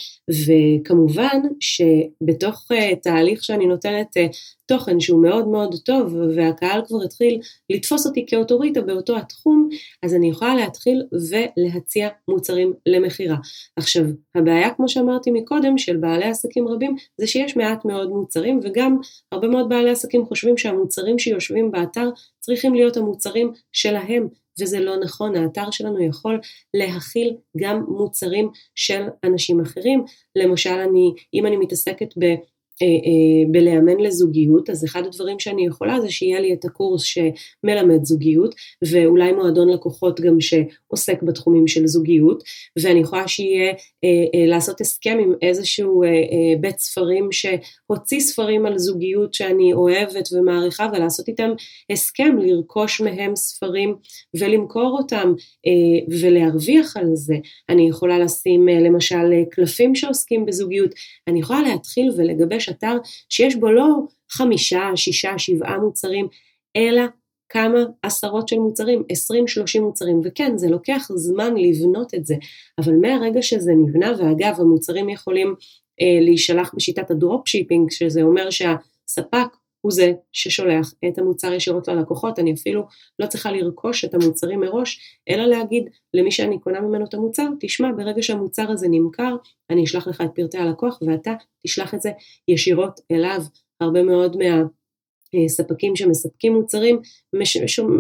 וכמובן 0.47 1.41
שבתוך 1.61 2.67
אה, 2.73 2.97
תהליך 2.97 3.45
שאני 3.45 3.67
נותנת 3.67 4.17
אה, 4.17 4.27
תוכן 4.67 5.01
שהוא 5.01 5.23
מאוד 5.23 5.49
מאוד 5.49 5.75
טוב 5.85 6.17
והקהל 6.37 6.81
כבר 6.87 7.03
התחיל 7.05 7.41
לתפוס 7.71 8.07
אותי 8.07 8.27
כאוטוריטה 8.27 8.81
באותו 8.81 9.17
התחום, 9.17 9.69
אז 10.03 10.15
אני 10.15 10.31
יכולה 10.31 10.55
להתחיל 10.55 11.03
ולהציע 11.13 12.09
מוצרים 12.29 12.73
למכירה. 12.87 13.37
עכשיו, 13.77 14.05
הבעיה 14.35 14.75
כמו 14.75 14.89
שאמרתי 14.89 15.31
מקודם 15.31 15.79
של 15.79 15.97
בעלי 15.97 16.25
עסקים 16.25 16.69
רבים 16.69 16.97
זה 17.21 17.27
שיש 17.27 17.57
מעט 17.57 17.85
מאוד 17.85 18.11
מוצרים 18.11 18.61
וגם 18.63 18.99
הרבה 19.33 19.49
מאוד 19.49 19.69
בעלי 19.69 19.91
עסקים 19.91 20.25
חושבים 20.27 20.57
שהמוצרים 20.57 21.19
שיושבים 21.19 21.71
באתר 21.71 22.11
צריכים 22.41 22.75
להיות 22.75 22.97
המוצרים 22.97 23.53
שלהם 23.73 24.29
וזה 24.61 24.81
לא 24.81 24.97
נכון, 24.97 25.37
האתר 25.37 25.71
שלנו 25.71 26.03
יכול 26.03 26.41
להכיל 26.75 27.37
גם 27.57 27.85
מוצרים 27.89 28.51
של 28.75 29.03
אנשים 29.25 29.61
אחרים. 29.61 30.05
למשל, 30.37 30.71
אני, 30.71 31.15
אם 31.35 31.47
אני 31.47 31.57
מתעסקת 31.57 32.15
ב... 32.19 32.25
אה, 32.83 32.87
אה, 32.87 33.53
בלאמן 33.53 34.01
לזוגיות, 34.01 34.71
אז 34.71 34.85
אחד 34.85 35.07
הדברים 35.07 35.39
שאני 35.39 35.67
יכולה 35.67 36.01
זה 36.01 36.11
שיהיה 36.11 36.41
לי 36.41 36.53
את 36.53 36.65
הקורס 36.65 37.03
שמלמד 37.03 38.05
זוגיות, 38.05 38.55
ואולי 38.91 39.33
מועדון 39.33 39.69
לקוחות 39.69 40.21
גם 40.21 40.41
שעוסק 40.41 41.23
בתחומים 41.23 41.67
של 41.67 41.87
זוגיות, 41.87 42.43
ואני 42.83 43.01
יכולה 43.01 43.29
שיהיה 43.29 43.73
אה, 44.05 44.47
לעשות 44.47 44.81
הסכם 44.81 45.19
עם 45.23 45.33
איזשהו 45.43 46.03
בית 46.61 46.79
ספרים 46.79 47.29
שהוציא 47.33 48.21
ספרים 48.21 48.67
על 48.67 48.79
זוגיות 48.79 49.35
שאני 49.35 49.73
אוהבת 49.73 50.29
ומעריכה, 50.33 50.89
ולעשות 50.95 51.29
איתם 51.29 51.51
הסכם, 51.91 52.37
לרכוש 52.39 53.01
מהם 53.01 53.37
ספרים 53.37 53.95
ולמכור 54.39 54.99
אותם 54.99 55.33
ולהרוויח 56.21 56.97
על 56.97 57.07
זה. 57.15 57.35
אני 57.69 57.89
יכולה 57.89 58.19
לשים 58.19 58.69
למשל 58.69 59.43
קלפים 59.51 59.95
שעוסקים 59.95 60.47
בזוגיות, 60.47 60.91
אני 61.29 61.41
יכולה 61.41 61.63
להתחיל 61.63 62.11
ולגבש 62.17 62.64
יש 62.65 62.69
אתר 62.69 62.97
שיש 63.29 63.57
בו 63.57 63.73
לא 63.73 63.87
חמישה, 64.31 64.91
שישה, 64.97 65.39
שבעה 65.39 65.79
מוצרים, 65.79 66.29
אלא 66.77 67.03
כמה 67.49 67.79
עשרות 68.03 68.49
של 68.49 68.59
מוצרים, 68.59 69.03
20-30 69.79 69.81
מוצרים, 69.81 70.21
וכן, 70.25 70.59
זה 70.59 70.69
לוקח 70.69 71.09
זמן 71.15 71.55
לבנות 71.57 72.15
את 72.15 72.27
זה, 72.27 72.35
אבל 72.79 72.93
מהרגע 72.93 73.43
שזה 73.43 73.73
נבנה, 73.73 74.13
ואגב, 74.19 74.61
המוצרים 74.61 75.09
יכולים 75.09 75.55
אה, 76.01 76.21
להישלח 76.21 76.75
בשיטת 76.75 77.11
ה 77.11 77.18
drop 77.18 77.49
shipping, 77.49 77.91
שזה 77.91 78.23
אומר 78.23 78.51
שהספק 78.51 79.49
הוא 79.85 79.93
זה 79.93 80.13
ששולח 80.33 80.95
את 81.09 81.19
המוצר 81.19 81.53
ישירות 81.53 81.89
ללקוחות, 81.89 82.39
אני 82.39 82.55
אפילו 82.55 82.87
לא 83.19 83.27
צריכה 83.27 83.53
לרכוש 83.53 84.05
את 84.05 84.15
המוצרים 84.15 84.61
מראש, 84.61 85.01
אלא 85.29 85.47
להגיד 85.47 85.91
למי 86.15 86.31
שאני 86.31 86.59
קונה 86.59 86.81
ממנו 86.81 87.05
את 87.05 87.15
המוצר, 87.15 87.47
תשמע, 87.61 87.93
ברגע 87.97 88.23
שהמוצר 88.23 88.71
הזה 88.71 88.87
נמכר, 88.91 89.37
אני 89.71 89.85
אשלח 89.85 90.09
לך 90.09 90.21
את 90.21 90.31
פרטי 90.35 90.59
הלקוח 90.59 90.99
ואתה 91.07 91.33
תשלח 91.67 91.95
את 91.95 92.01
זה 92.01 92.11
ישירות 92.49 93.01
אליו. 93.11 93.41
הרבה 93.81 94.03
מאוד 94.03 94.37
מהספקים 95.35 95.97
שמספקים 95.97 96.55
מוצרים 96.55 97.01
מש, 97.33 97.57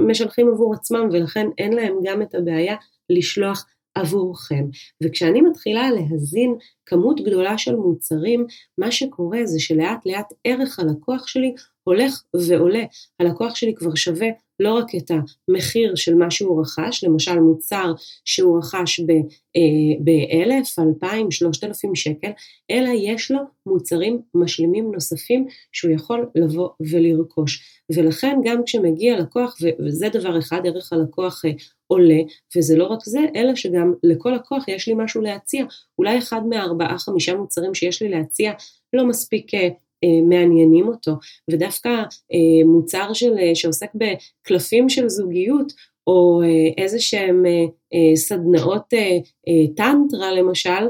משלחים 0.09 0.49
עבור 0.49 0.75
עצמם 0.75 1.09
ולכן 1.12 1.47
אין 1.59 1.73
להם 1.73 1.97
גם 2.05 2.23
את 2.23 2.35
הבעיה 2.35 2.76
לשלוח 3.11 3.67
עבורכם. 3.95 4.65
וכשאני 5.03 5.41
מתחילה 5.41 5.91
להזין 5.91 6.55
כמות 6.87 7.21
גדולה 7.21 7.59
של 7.59 7.77
מוצרים, 7.77 8.47
מה 8.79 8.93
שקורה 8.93 9.39
זה 9.45 9.61
שלאט 9.61 10.07
לאט 10.07 10.33
ערך 10.45 10.79
הלקוח 10.79 11.27
שלי 11.27 11.55
הולך 11.85 12.23
ועולה. 12.35 12.85
הלקוח 13.21 13.55
שלי 13.55 13.75
כבר 13.75 13.95
שווה 13.95 14.29
לא 14.61 14.75
רק 14.75 14.95
את 14.95 15.11
המחיר 15.11 15.95
של 15.95 16.15
מה 16.15 16.31
שהוא 16.31 16.63
רכש, 16.63 17.05
למשל 17.05 17.39
מוצר 17.41 17.93
שהוא 18.25 18.59
רכש 18.59 19.01
באלף, 20.01 20.79
אלפיים, 20.79 21.31
שלושת 21.31 21.65
אלפים 21.65 21.95
שקל, 21.95 22.31
אלא 22.71 22.91
יש 22.97 23.31
לו 23.31 23.39
מוצרים 23.67 24.21
משלימים 24.35 24.93
נוספים 24.93 25.47
שהוא 25.73 25.91
יכול 25.91 26.31
לבוא 26.35 26.69
ולרכוש. 26.91 27.81
ולכן 27.95 28.39
גם 28.45 28.65
כשמגיע 28.67 29.21
לקוח, 29.21 29.57
וזה 29.87 30.09
דבר 30.13 30.39
אחד, 30.39 30.61
ערך 30.65 30.93
הלקוח 30.93 31.45
אה, 31.45 31.51
עולה, 31.95 32.21
וזה 32.57 32.77
לא 32.77 32.85
רק 32.85 33.05
זה, 33.05 33.21
אלא 33.37 33.55
שגם 33.55 33.93
לכל 34.03 34.31
לקוח 34.31 34.69
יש 34.69 34.89
לי 34.89 34.95
משהו 34.97 35.23
להציע. 35.23 35.65
אולי 35.99 36.19
אחד 36.19 36.41
מהארבעה 36.49 36.99
חמישה 36.99 37.35
מוצרים 37.35 37.75
שיש 37.75 38.03
לי 38.03 38.09
להציע 38.09 38.53
לא 38.93 39.07
מספיק 39.07 39.55
אה, 39.55 39.69
אה, 40.05 40.21
מעניינים 40.23 40.89
אותו, 40.89 41.13
ודווקא 41.51 41.89
אה, 42.33 42.67
מוצר 42.67 43.13
של, 43.13 43.39
אה, 43.39 43.55
שעוסק 43.55 43.91
בקלפים 43.95 44.89
של 44.89 45.09
זוגיות, 45.09 45.73
או 46.07 46.43
איזה 46.79 47.01
שהם 47.01 47.43
סדנאות 48.15 48.95
טנטרה 49.77 50.33
למשל, 50.33 50.89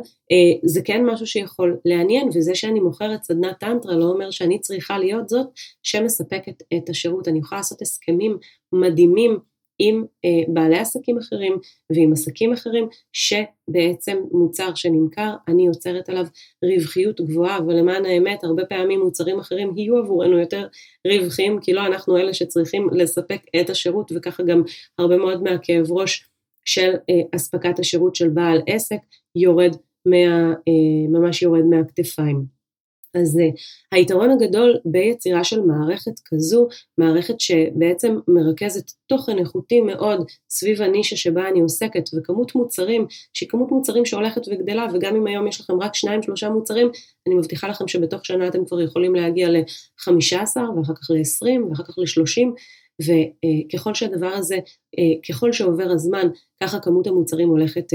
זה 0.62 0.82
כן 0.84 1.04
משהו 1.06 1.26
שיכול 1.26 1.78
לעניין, 1.84 2.28
וזה 2.34 2.54
שאני 2.54 2.80
מוכרת 2.80 3.24
סדנת 3.24 3.58
טנטרה 3.60 3.96
לא 3.96 4.04
אומר 4.04 4.30
שאני 4.30 4.58
צריכה 4.58 4.98
להיות 4.98 5.28
זאת 5.28 5.46
שמספקת 5.82 6.62
את 6.76 6.88
השירות. 6.88 7.28
אני 7.28 7.38
יכולה 7.38 7.58
לעשות 7.58 7.82
הסכמים 7.82 8.38
מדהימים 8.72 9.38
עם 9.78 10.04
אה, 10.24 10.30
בעלי 10.48 10.78
עסקים 10.78 11.18
אחרים 11.18 11.58
ועם 11.90 12.12
עסקים 12.12 12.52
אחרים 12.52 12.88
שבעצם 13.12 14.18
מוצר 14.32 14.74
שנמכר 14.74 15.34
אני 15.48 15.66
יוצרת 15.66 16.08
עליו 16.08 16.24
רווחיות 16.64 17.20
גבוהה 17.20 17.58
ולמען 17.66 18.06
האמת 18.06 18.44
הרבה 18.44 18.64
פעמים 18.64 19.00
מוצרים 19.00 19.38
אחרים 19.38 19.72
יהיו 19.76 19.96
עבורנו 19.96 20.38
יותר 20.38 20.66
רווחיים 21.06 21.60
כי 21.60 21.72
לא 21.72 21.86
אנחנו 21.86 22.16
אלה 22.16 22.34
שצריכים 22.34 22.88
לספק 22.92 23.40
את 23.60 23.70
השירות 23.70 24.12
וככה 24.16 24.42
גם 24.42 24.62
הרבה 24.98 25.16
מאוד 25.16 25.42
מהכאב 25.42 25.92
ראש 25.92 26.28
של 26.64 26.94
אה, 27.10 27.20
אספקת 27.36 27.78
השירות 27.78 28.14
של 28.14 28.28
בעל 28.28 28.62
עסק 28.66 28.98
יורד 29.36 29.76
מה, 30.06 30.52
אה, 30.52 31.08
ממש 31.08 31.42
יורד 31.42 31.64
מהכתפיים. 31.64 32.53
אז 33.14 33.38
היתרון 33.92 34.30
הגדול 34.30 34.76
ביצירה 34.84 35.44
של 35.44 35.60
מערכת 35.60 36.12
כזו, 36.24 36.68
מערכת 36.98 37.40
שבעצם 37.40 38.18
מרכזת 38.28 38.90
תוכן 39.06 39.38
איכותי 39.38 39.80
מאוד 39.80 40.26
סביב 40.50 40.82
הנישה 40.82 41.16
שבה 41.16 41.48
אני 41.48 41.60
עוסקת 41.60 42.04
וכמות 42.14 42.54
מוצרים, 42.54 43.06
שהיא 43.32 43.48
כמות 43.48 43.70
מוצרים 43.70 44.04
שהולכת 44.04 44.42
וגדלה 44.48 44.86
וגם 44.92 45.16
אם 45.16 45.26
היום 45.26 45.46
יש 45.46 45.60
לכם 45.60 45.82
רק 45.82 45.94
שניים 45.94 46.22
שלושה 46.22 46.48
מוצרים, 46.48 46.90
אני 47.26 47.34
מבטיחה 47.34 47.68
לכם 47.68 47.88
שבתוך 47.88 48.26
שנה 48.26 48.48
אתם 48.48 48.64
כבר 48.64 48.80
יכולים 48.80 49.14
להגיע 49.14 49.48
ל-15 49.50 50.56
ואחר 50.76 50.94
כך 50.94 51.10
ל-20 51.10 51.70
ואחר 51.70 51.82
כך 51.82 51.98
ל-30 51.98 52.48
וככל 53.02 53.94
שהדבר 53.94 54.26
הזה, 54.26 54.56
ככל 55.28 55.52
שעובר 55.52 55.90
הזמן, 55.90 56.28
ככה 56.62 56.80
כמות 56.80 57.06
המוצרים 57.06 57.48
הולכת 57.48 57.92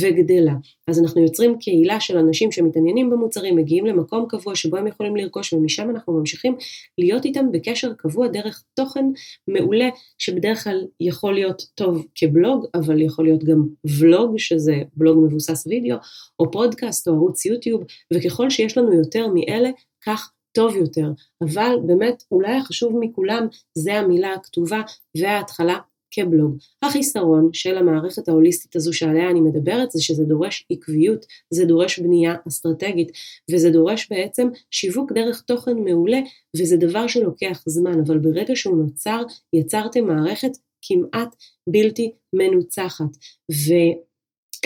וגדלה. 0.00 0.52
אז 0.88 1.00
אנחנו 1.00 1.22
יוצרים 1.22 1.58
קהילה 1.58 2.00
של 2.00 2.16
אנשים 2.18 2.52
שמתעניינים 2.52 3.10
במוצרים, 3.10 3.56
מגיעים 3.56 3.86
למקום 3.86 4.26
קבוע 4.28 4.54
שבו 4.54 4.76
הם 4.76 4.86
יכולים 4.86 5.16
לרכוש, 5.16 5.52
ומשם 5.52 5.90
אנחנו 5.90 6.12
ממשיכים 6.12 6.56
להיות 6.98 7.24
איתם 7.24 7.52
בקשר 7.52 7.92
קבוע 7.92 8.28
דרך 8.28 8.62
תוכן 8.74 9.04
מעולה, 9.48 9.88
שבדרך 10.18 10.64
כלל 10.64 10.86
יכול 11.00 11.34
להיות 11.34 11.62
טוב 11.74 12.06
כבלוג, 12.14 12.66
אבל 12.74 13.02
יכול 13.02 13.24
להיות 13.24 13.44
גם 13.44 13.66
ולוג, 14.00 14.38
שזה 14.38 14.74
בלוג 14.96 15.24
מבוסס 15.26 15.66
וידאו, 15.66 15.96
או 16.38 16.50
פודקאסט 16.50 17.08
או 17.08 17.14
ערוץ 17.14 17.44
יוטיוב, 17.44 17.84
וככל 18.14 18.50
שיש 18.50 18.78
לנו 18.78 18.94
יותר 18.94 19.26
מאלה, 19.34 19.70
כך 20.06 20.32
טוב 20.52 20.76
יותר, 20.76 21.08
אבל 21.42 21.76
באמת 21.86 22.22
אולי 22.30 22.56
החשוב 22.56 22.92
מכולם 23.00 23.46
זה 23.74 23.94
המילה 23.94 24.34
הכתובה 24.34 24.80
וההתחלה 25.16 25.78
כבלוג. 26.14 26.56
החיסרון 26.82 27.50
של 27.52 27.78
המערכת 27.78 28.28
ההוליסטית 28.28 28.76
הזו 28.76 28.92
שעליה 28.92 29.30
אני 29.30 29.40
מדברת 29.40 29.90
זה 29.90 30.02
שזה 30.02 30.24
דורש 30.24 30.66
עקביות, 30.70 31.26
זה 31.50 31.64
דורש 31.64 31.98
בנייה 31.98 32.34
אסטרטגית 32.48 33.12
וזה 33.52 33.70
דורש 33.70 34.08
בעצם 34.10 34.48
שיווק 34.70 35.12
דרך 35.12 35.40
תוכן 35.40 35.78
מעולה 35.78 36.20
וזה 36.56 36.76
דבר 36.76 37.06
שלוקח 37.06 37.62
זמן 37.66 38.00
אבל 38.06 38.18
ברגע 38.18 38.56
שהוא 38.56 38.76
נוצר 38.76 39.22
יצרתם 39.52 40.04
מערכת 40.04 40.52
כמעט 40.82 41.36
בלתי 41.68 42.12
מנוצחת. 42.32 43.16
ו... 43.52 43.72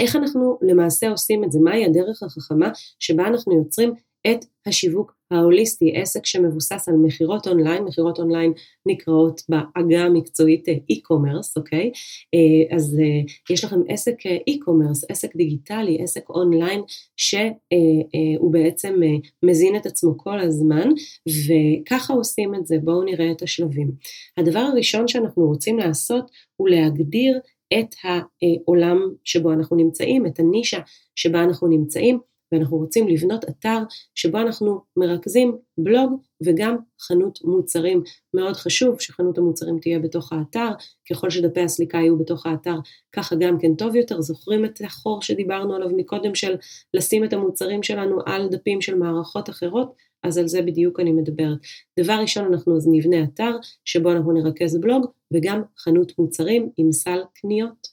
איך 0.01 0.17
אנחנו 0.17 0.59
למעשה 0.63 1.11
עושים 1.11 1.45
את 1.45 1.53
זה? 1.53 1.59
מהי 1.59 1.85
הדרך 1.85 2.23
החכמה 2.23 2.71
שבה 2.99 3.27
אנחנו 3.27 3.59
יוצרים 3.59 3.95
את 4.31 4.45
השיווק 4.67 5.17
ההוליסטי, 5.31 5.93
עסק 5.97 6.27
שמבוסס 6.27 6.89
על 6.89 6.95
מכירות 6.95 7.49
אונליין, 7.49 7.85
מכירות 7.85 8.19
אונליין 8.19 8.53
נקראות 8.87 9.41
בעגה 9.49 10.01
המקצועית 10.01 10.69
e-commerce, 10.69 11.53
okay? 11.57 11.91
אה, 12.35 12.77
אז 12.77 12.99
אה, 13.01 13.55
יש 13.55 13.65
לכם 13.65 13.81
עסק 13.89 14.15
e-commerce, 14.27 15.07
עסק 15.09 15.37
דיגיטלי, 15.37 16.03
עסק 16.03 16.31
אונליין, 16.31 16.83
שהוא 17.17 18.53
בעצם 18.53 19.01
מזין 19.43 19.77
את 19.77 19.87
עצמו 19.87 20.19
כל 20.19 20.41
הזמן, 20.41 20.89
וככה 21.29 22.15
עושים 22.15 22.55
את 22.55 22.67
זה, 22.67 22.77
בואו 22.85 23.03
נראה 23.03 23.31
את 23.31 23.43
השלבים. 23.43 23.91
הדבר 24.37 24.59
הראשון 24.59 25.09
שאנחנו 25.09 25.47
רוצים 25.47 25.79
לעשות 25.79 26.31
הוא 26.57 26.69
להגדיר 26.69 27.39
את 27.79 27.95
העולם 28.03 28.99
שבו 29.25 29.53
אנחנו 29.53 29.77
נמצאים, 29.77 30.27
את 30.27 30.41
הנישה 30.41 30.79
שבה 31.17 31.45
אנחנו 31.45 31.69
נמצאים, 31.69 32.19
ואנחנו 32.53 32.77
רוצים 32.77 33.09
לבנות 33.09 33.45
אתר 33.45 33.79
שבו 34.15 34.39
אנחנו 34.39 34.81
מרכזים 34.97 35.57
בלוג 35.79 36.21
וגם 36.45 36.77
חנות 37.01 37.39
מוצרים. 37.45 38.03
מאוד 38.35 38.57
חשוב 38.57 39.01
שחנות 39.01 39.39
המוצרים 39.39 39.79
תהיה 39.79 39.99
בתוך 39.99 40.33
האתר, 40.33 40.69
ככל 41.11 41.31
שדפי 41.31 41.61
הסליקה 41.61 41.99
יהיו 41.99 42.19
בתוך 42.19 42.47
האתר, 42.47 42.77
ככה 43.13 43.37
גם 43.37 43.59
כן 43.59 43.75
טוב 43.75 43.97
יותר. 43.97 44.21
זוכרים 44.21 44.65
את 44.65 44.81
החור 44.85 45.23
שדיברנו 45.23 45.75
עליו 45.75 45.89
מקודם 45.97 46.35
של 46.35 46.57
לשים 46.95 47.25
את 47.25 47.33
המוצרים 47.33 47.83
שלנו 47.83 48.19
על 48.27 48.49
דפים 48.49 48.81
של 48.81 48.95
מערכות 48.95 49.51
אחרות? 49.51 50.07
אז 50.23 50.39
על 50.39 50.49
זה 50.49 50.63
בדיוק 50.63 51.01
אני 51.01 51.13
מדברת. 51.13 51.59
דבר 52.01 52.13
ראשון 52.13 52.45
אנחנו 52.53 52.77
אז 52.77 52.89
נבנה 52.93 53.23
אתר 53.23 53.57
שבו 53.85 54.13
אנחנו 54.13 54.33
נרכז 54.33 54.81
בלוג 54.81 55.07
וגם 55.35 55.63
חנות 55.79 56.19
מוצרים 56.19 56.71
עם 56.77 56.93
סל 56.93 57.19
קניות. 57.35 57.87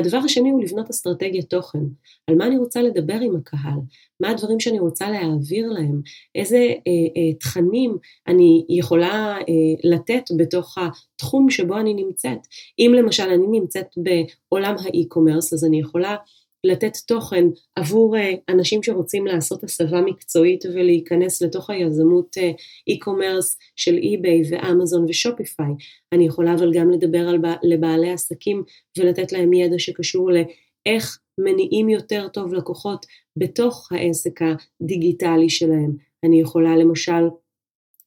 הדבר 0.00 0.18
השני 0.18 0.50
הוא 0.50 0.62
לבנות 0.62 0.90
אסטרטגיית 0.90 1.50
תוכן, 1.50 1.78
על 2.26 2.34
מה 2.34 2.46
אני 2.46 2.58
רוצה 2.58 2.82
לדבר 2.82 3.18
עם 3.20 3.36
הקהל, 3.36 3.80
מה 4.20 4.30
הדברים 4.30 4.60
שאני 4.60 4.78
רוצה 4.78 5.10
להעביר 5.10 5.68
להם, 5.68 6.00
איזה 6.34 6.56
אה, 6.56 6.92
אה, 7.16 7.34
תכנים 7.40 7.96
אני 8.28 8.66
יכולה 8.68 9.36
אה, 9.36 9.90
לתת 9.90 10.22
בתוך 10.36 10.78
התחום 10.78 11.50
שבו 11.50 11.78
אני 11.78 11.94
נמצאת. 11.94 12.38
אם 12.78 12.94
למשל 12.96 13.28
אני 13.28 13.46
נמצאת 13.60 13.86
בעולם 13.96 14.74
האי-קומרס 14.84 15.52
אז 15.52 15.64
אני 15.64 15.80
יכולה 15.80 16.16
לתת 16.64 16.96
תוכן 17.06 17.44
עבור 17.76 18.16
אה, 18.16 18.32
אנשים 18.48 18.82
שרוצים 18.82 19.26
לעשות 19.26 19.64
הסבה 19.64 20.00
מקצועית 20.00 20.64
ולהיכנס 20.64 21.42
לתוך 21.42 21.70
היזמות 21.70 22.36
אה, 22.38 22.50
e-commerce 22.90 23.56
של 23.76 23.96
eBay 23.96 24.48
ואמזון 24.50 25.04
ושופיפיי. 25.08 25.72
אני 26.12 26.26
יכולה 26.26 26.54
אבל 26.54 26.72
גם 26.74 26.90
לדבר 26.90 27.28
על 27.28 27.38
לבעלי 27.62 28.10
עסקים 28.10 28.62
ולתת 28.98 29.32
להם 29.32 29.52
ידע 29.52 29.78
שקשור 29.78 30.30
לאיך 30.30 31.18
מניעים 31.38 31.88
יותר 31.88 32.28
טוב 32.28 32.54
לקוחות 32.54 33.06
בתוך 33.36 33.92
העסק 33.92 34.40
הדיגיטלי 34.42 35.50
שלהם. 35.50 35.96
אני 36.24 36.40
יכולה 36.40 36.76
למשל 36.76 37.28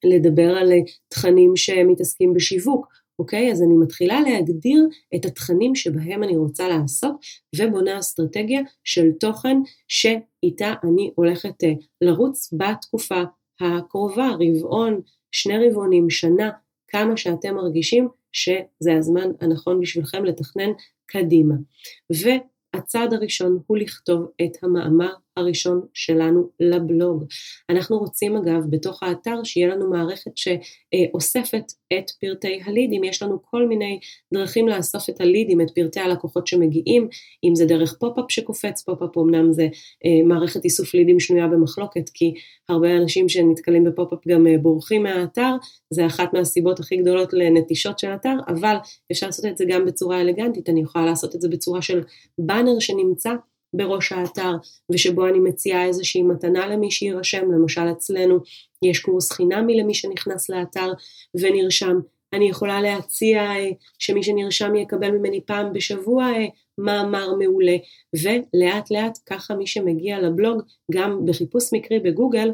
לדבר 0.03 0.57
על 0.57 0.71
אה, 0.71 0.77
תכנים 1.07 1.55
שמתעסקים 1.55 2.33
בשיווק 2.33 3.02
אוקיי? 3.19 3.51
אז 3.51 3.61
אני 3.61 3.73
מתחילה 3.77 4.21
להגדיר 4.21 4.87
את 5.15 5.25
התכנים 5.25 5.75
שבהם 5.75 6.23
אני 6.23 6.37
רוצה 6.37 6.67
לעסוק 6.67 7.21
ובונה 7.55 7.99
אסטרטגיה 7.99 8.61
של 8.83 9.11
תוכן 9.19 9.57
שאיתה 9.87 10.73
אני 10.83 11.11
הולכת 11.15 11.63
אה, 11.63 11.73
לרוץ 12.01 12.53
בתקופה 12.53 13.23
הקרובה, 13.61 14.29
רבעון, 14.39 15.01
שני 15.31 15.67
רבעונים, 15.67 16.09
שנה, 16.09 16.49
כמה 16.87 17.17
שאתם 17.17 17.55
מרגישים 17.55 18.07
שזה 18.31 18.93
הזמן 18.97 19.31
הנכון 19.41 19.81
בשבילכם 19.81 20.25
לתכנן 20.25 20.69
קדימה. 21.05 21.55
והצעד 22.09 23.13
הראשון 23.13 23.59
הוא 23.67 23.77
לכתוב 23.77 24.27
את 24.41 24.63
המאמר 24.63 25.13
הראשון 25.37 25.81
שלנו 25.93 26.49
לבלוג. 26.59 27.23
אנחנו 27.69 27.97
רוצים 27.97 28.35
אגב 28.35 28.63
בתוך 28.69 29.03
האתר 29.03 29.43
שיהיה 29.43 29.67
לנו 29.67 29.89
מערכת 29.89 30.31
שאוספת 30.35 31.63
את 31.93 32.11
פרטי 32.21 32.59
הלידים, 32.65 33.03
יש 33.03 33.23
לנו 33.23 33.39
כל 33.43 33.67
מיני 33.67 33.99
דרכים 34.33 34.67
לאסוף 34.67 35.09
את 35.09 35.21
הלידים, 35.21 35.61
את 35.61 35.67
פרטי 35.75 35.99
הלקוחות 35.99 36.47
שמגיעים, 36.47 37.07
אם 37.43 37.55
זה 37.55 37.65
דרך 37.65 37.97
פופ-אפ 37.99 38.25
שקופץ, 38.29 38.81
פופ-אפ 38.81 39.17
אמנם 39.17 39.53
זה 39.53 39.63
אה, 40.05 40.25
מערכת 40.25 40.63
איסוף 40.63 40.93
לידים 40.93 41.19
שנויה 41.19 41.47
במחלוקת, 41.47 42.09
כי 42.13 42.33
הרבה 42.69 42.97
אנשים 42.97 43.29
שנתקלים 43.29 43.83
בפופ-אפ 43.83 44.27
גם 44.27 44.47
אה, 44.47 44.57
בורחים 44.57 45.03
מהאתר, 45.03 45.55
זה 45.89 46.05
אחת 46.05 46.33
מהסיבות 46.33 46.79
הכי 46.79 46.97
גדולות 46.97 47.33
לנטישות 47.33 47.99
של 47.99 48.07
אתר, 48.07 48.35
אבל 48.47 48.75
אפשר 49.11 49.25
לעשות 49.27 49.45
את 49.45 49.57
זה 49.57 49.65
גם 49.67 49.85
בצורה 49.85 50.21
אלגנטית, 50.21 50.69
אני 50.69 50.81
יכולה 50.81 51.05
לעשות 51.05 51.35
את 51.35 51.41
זה 51.41 51.49
בצורה 51.49 51.81
של 51.81 52.03
באנר 52.37 52.79
שנמצא 52.79 53.31
בראש 53.73 54.11
האתר 54.11 54.51
ושבו 54.91 55.27
אני 55.27 55.39
מציעה 55.39 55.85
איזושהי 55.85 56.21
מתנה 56.21 56.67
למי 56.67 56.91
שיירשם, 56.91 57.51
למשל 57.51 57.91
אצלנו 57.91 58.37
יש 58.81 58.99
קורס 58.99 59.31
חינמי 59.31 59.75
למי 59.75 59.93
שנכנס 59.93 60.49
לאתר 60.49 60.91
ונרשם. 61.35 61.99
אני 62.33 62.49
יכולה 62.49 62.81
להציע 62.81 63.41
אה, 63.41 63.69
שמי 63.99 64.23
שנרשם 64.23 64.75
יקבל 64.75 65.11
ממני 65.11 65.41
פעם 65.45 65.73
בשבוע 65.73 66.23
אה, 66.23 66.45
מאמר 66.77 67.35
מעולה 67.35 67.75
ולאט 68.13 68.91
לאט 68.91 69.17
ככה 69.25 69.55
מי 69.55 69.67
שמגיע 69.67 70.19
לבלוג 70.19 70.61
גם 70.91 71.25
בחיפוש 71.25 71.73
מקרי 71.73 71.99
בגוגל 71.99 72.51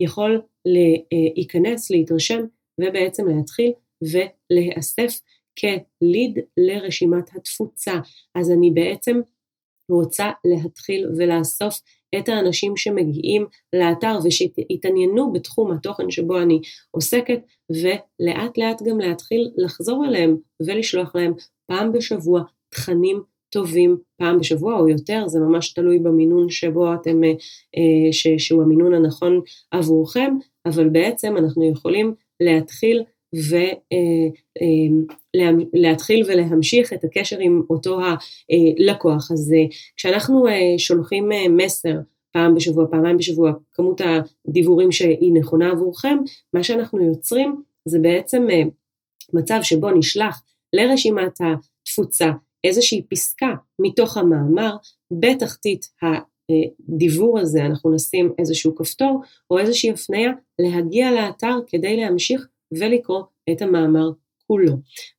יכול 0.00 0.42
להיכנס, 0.64 1.90
להתרשם 1.90 2.44
ובעצם 2.80 3.28
להתחיל 3.28 3.72
ולהיאסף 4.02 5.20
כליד 5.58 6.38
לרשימת 6.56 7.34
התפוצה. 7.34 7.94
אז 8.34 8.50
אני 8.50 8.70
בעצם 8.70 9.20
רוצה 9.90 10.30
להתחיל 10.44 11.08
ולאסוף 11.16 11.80
את 12.18 12.28
האנשים 12.28 12.76
שמגיעים 12.76 13.46
לאתר 13.72 14.18
ושיתעניינו 14.24 15.32
בתחום 15.32 15.72
התוכן 15.72 16.10
שבו 16.10 16.38
אני 16.38 16.60
עוסקת 16.90 17.40
ולאט 17.70 18.58
לאט 18.58 18.82
גם 18.82 19.00
להתחיל 19.00 19.50
לחזור 19.56 20.04
אליהם 20.06 20.36
ולשלוח 20.66 21.16
להם 21.16 21.32
פעם 21.66 21.92
בשבוע 21.92 22.42
תכנים 22.68 23.22
טובים 23.54 23.96
פעם 24.18 24.38
בשבוע 24.38 24.78
או 24.78 24.88
יותר, 24.88 25.28
זה 25.28 25.40
ממש 25.40 25.72
תלוי 25.72 25.98
במינון 25.98 26.50
שבו 26.50 26.94
אתם, 26.94 27.24
אה, 27.24 28.12
ש, 28.12 28.26
שהוא 28.38 28.62
המינון 28.62 28.94
הנכון 28.94 29.40
עבורכם, 29.70 30.34
אבל 30.66 30.88
בעצם 30.88 31.36
אנחנו 31.36 31.70
יכולים 31.70 32.14
להתחיל 32.40 33.02
ולהתחיל 35.34 36.22
אה, 36.22 36.30
אה, 36.30 36.34
ולהמשיך 36.34 36.92
את 36.92 37.04
הקשר 37.04 37.38
עם 37.38 37.62
אותו 37.70 38.00
הלקוח. 38.00 39.32
אז 39.32 39.52
אה, 39.52 39.64
כשאנחנו 39.96 40.46
שולחים 40.78 41.28
מסר 41.50 41.94
פעם 42.32 42.54
בשבוע, 42.54 42.86
פעמיים 42.90 43.16
בשבוע, 43.16 43.52
כמות 43.72 44.00
הדיבורים 44.48 44.92
שהיא 44.92 45.32
נכונה 45.32 45.70
עבורכם, 45.70 46.18
מה 46.54 46.62
שאנחנו 46.62 47.06
יוצרים 47.06 47.62
זה 47.84 47.98
בעצם 47.98 48.46
מצב 49.32 49.58
שבו 49.62 49.90
נשלח 49.90 50.42
לרשימת 50.72 51.38
התפוצה 51.40 52.30
איזושהי 52.64 53.02
פסקה 53.02 53.54
מתוך 53.78 54.16
המאמר, 54.16 54.76
בתחתית 55.10 55.86
הדיבור 56.02 57.38
הזה 57.38 57.64
אנחנו 57.64 57.94
נשים 57.94 58.32
איזשהו 58.38 58.74
כפתור 58.76 59.20
או 59.50 59.58
איזושהי 59.58 59.90
הפניה 59.90 60.30
להגיע 60.58 61.10
לאתר 61.10 61.58
כדי 61.66 61.96
להמשיך 61.96 62.46
ולקרוא 62.80 63.22
את 63.50 63.62
המאמר 63.62 64.10
כולו. 64.46 64.72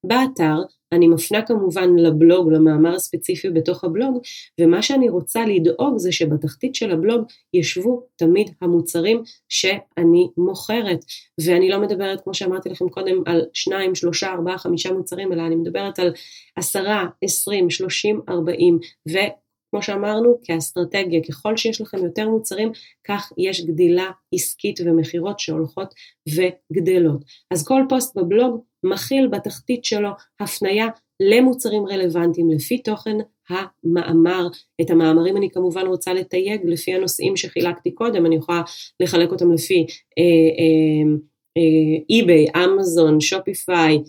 באתר 0.03 0.55
אני 0.91 1.07
מפנה 1.07 1.41
כמובן 1.41 1.95
לבלוג, 1.95 2.51
למאמר 2.51 2.95
הספציפי 2.95 3.49
בתוך 3.49 3.83
הבלוג, 3.83 4.17
ומה 4.61 4.81
שאני 4.81 5.09
רוצה 5.09 5.45
לדאוג 5.45 5.97
זה 5.97 6.11
שבתחתית 6.11 6.75
של 6.75 6.91
הבלוג 6.91 7.25
ישבו 7.53 8.03
תמיד 8.15 8.49
המוצרים 8.61 9.23
שאני 9.49 10.27
מוכרת. 10.37 10.99
ואני 11.45 11.69
לא 11.69 11.79
מדברת, 11.81 12.21
כמו 12.21 12.33
שאמרתי 12.33 12.69
לכם 12.69 12.89
קודם, 12.89 13.23
על 13.25 13.41
שניים, 13.53 13.95
שלושה, 13.95 14.33
ארבעה, 14.33 14.57
חמישה 14.57 14.93
מוצרים, 14.93 15.33
אלא 15.33 15.41
אני 15.41 15.55
מדברת 15.55 15.99
על 15.99 16.13
עשרה, 16.55 17.05
עשרים, 17.21 17.69
שלושים, 17.69 18.21
ארבעים, 18.29 18.79
ו... 19.09 19.17
כמו 19.75 19.81
שאמרנו, 19.81 20.37
כאסטרטגיה, 20.43 21.19
ככל 21.23 21.57
שיש 21.57 21.81
לכם 21.81 21.97
יותר 22.05 22.29
מוצרים, 22.29 22.71
כך 23.07 23.31
יש 23.37 23.65
גדילה 23.65 24.11
עסקית 24.33 24.79
ומכירות 24.85 25.39
שהולכות 25.39 25.93
וגדלות. 26.29 27.21
אז 27.51 27.67
כל 27.67 27.81
פוסט 27.89 28.17
בבלוג 28.17 28.61
מכיל 28.83 29.27
בתחתית 29.27 29.85
שלו 29.85 30.09
הפנייה 30.39 30.87
למוצרים 31.19 31.85
רלוונטיים 31.87 32.49
לפי 32.51 32.77
תוכן 32.77 33.17
המאמר. 33.49 34.47
את 34.81 34.89
המאמרים 34.89 35.37
אני 35.37 35.49
כמובן 35.49 35.87
רוצה 35.87 36.13
לתייג 36.13 36.61
לפי 36.65 36.93
הנושאים 36.93 37.37
שחילקתי 37.37 37.91
קודם, 37.91 38.25
אני 38.25 38.35
יכולה 38.35 38.61
לחלק 38.99 39.31
אותם 39.31 39.51
לפי 39.51 39.85
אה, 40.17 40.23
אה, 41.57 41.97
eBay, 42.09 42.45
Amazon, 42.55 43.21
Shopify, 43.21 43.99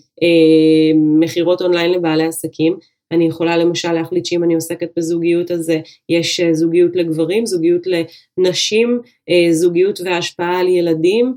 מכירות 1.19 1.61
אונליין 1.61 1.91
לבעלי 1.91 2.23
עסקים, 2.23 2.77
אני 3.11 3.27
יכולה 3.27 3.57
למשל 3.57 3.91
להחליט 3.91 4.25
שאם 4.25 4.43
אני 4.43 4.55
עוסקת 4.55 4.89
בזוגיות 4.97 5.51
אז 5.51 5.71
יש 6.09 6.41
זוגיות 6.51 6.95
לגברים, 6.95 7.45
זוגיות 7.45 7.81
לנשים, 8.37 9.01
זוגיות 9.51 9.99
והשפעה 10.05 10.59
על 10.59 10.67
ילדים 10.67 11.35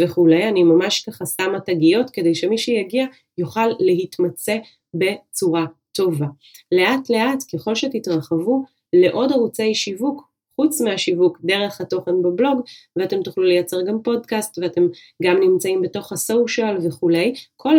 וכולי, 0.00 0.48
אני 0.48 0.62
ממש 0.62 1.02
ככה 1.08 1.24
שמה 1.26 1.60
תגיות 1.60 2.10
כדי 2.10 2.34
שמי 2.34 2.58
שיגיע 2.58 3.06
יוכל 3.38 3.66
להתמצא 3.80 4.56
בצורה 4.94 5.66
טובה. 5.92 6.26
לאט 6.72 7.10
לאט 7.10 7.42
ככל 7.54 7.74
שתתרחבו 7.74 8.62
לעוד 8.92 9.32
ערוצי 9.32 9.74
שיווק 9.74 10.33
חוץ 10.56 10.80
מהשיווק 10.80 11.38
דרך 11.44 11.80
התוכן 11.80 12.22
בבלוג 12.22 12.60
ואתם 12.96 13.22
תוכלו 13.22 13.44
לייצר 13.44 13.82
גם 13.82 14.02
פודקאסט 14.02 14.58
ואתם 14.58 14.82
גם 15.22 15.40
נמצאים 15.40 15.82
בתוך 15.82 16.12
הסושיאל 16.12 16.76
וכולי. 16.86 17.34
כל 17.56 17.76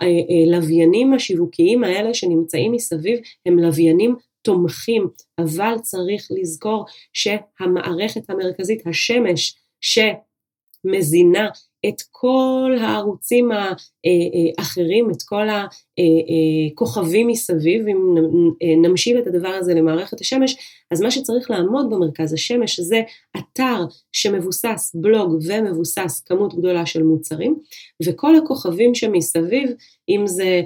הלוויינים 0.00 1.12
השיווקיים 1.12 1.84
האלה 1.84 2.14
שנמצאים 2.14 2.72
מסביב 2.72 3.18
הם 3.46 3.58
לוויינים 3.58 4.16
תומכים, 4.42 5.08
אבל 5.38 5.74
צריך 5.82 6.28
לזכור 6.30 6.84
שהמערכת 7.12 8.30
המרכזית, 8.30 8.86
השמש, 8.86 9.56
שמזינה 9.80 11.48
את 11.88 12.02
כל 12.10 12.76
הערוצים 12.80 13.50
האחרים, 14.58 15.10
את 15.10 15.22
כל 15.22 15.46
הכוכבים 16.72 17.26
מסביב, 17.26 17.88
אם 17.88 18.14
נמשיל 18.82 19.18
את 19.18 19.26
הדבר 19.26 19.48
הזה 19.48 19.74
למערכת 19.74 20.20
השמש, 20.20 20.56
אז 20.90 21.00
מה 21.00 21.10
שצריך 21.10 21.50
לעמוד 21.50 21.90
במרכז 21.90 22.32
השמש 22.32 22.80
זה 22.80 23.02
אתר 23.36 23.84
שמבוסס 24.12 24.92
בלוג 24.94 25.38
ומבוסס 25.48 26.22
כמות 26.26 26.54
גדולה 26.54 26.86
של 26.86 27.02
מוצרים, 27.02 27.56
וכל 28.06 28.36
הכוכבים 28.36 28.94
שמסביב, 28.94 29.70
אם 30.08 30.26
זה 30.26 30.62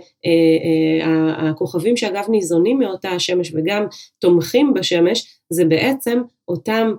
הכוכבים 1.37 1.97
שאגב 1.97 2.25
ניזונים 2.29 2.79
מאותה 2.79 3.11
השמש 3.11 3.53
וגם 3.55 3.87
תומכים 4.19 4.75
בשמש, 4.75 5.41
זה 5.51 5.65
בעצם 5.65 6.21
אותם 6.49 6.93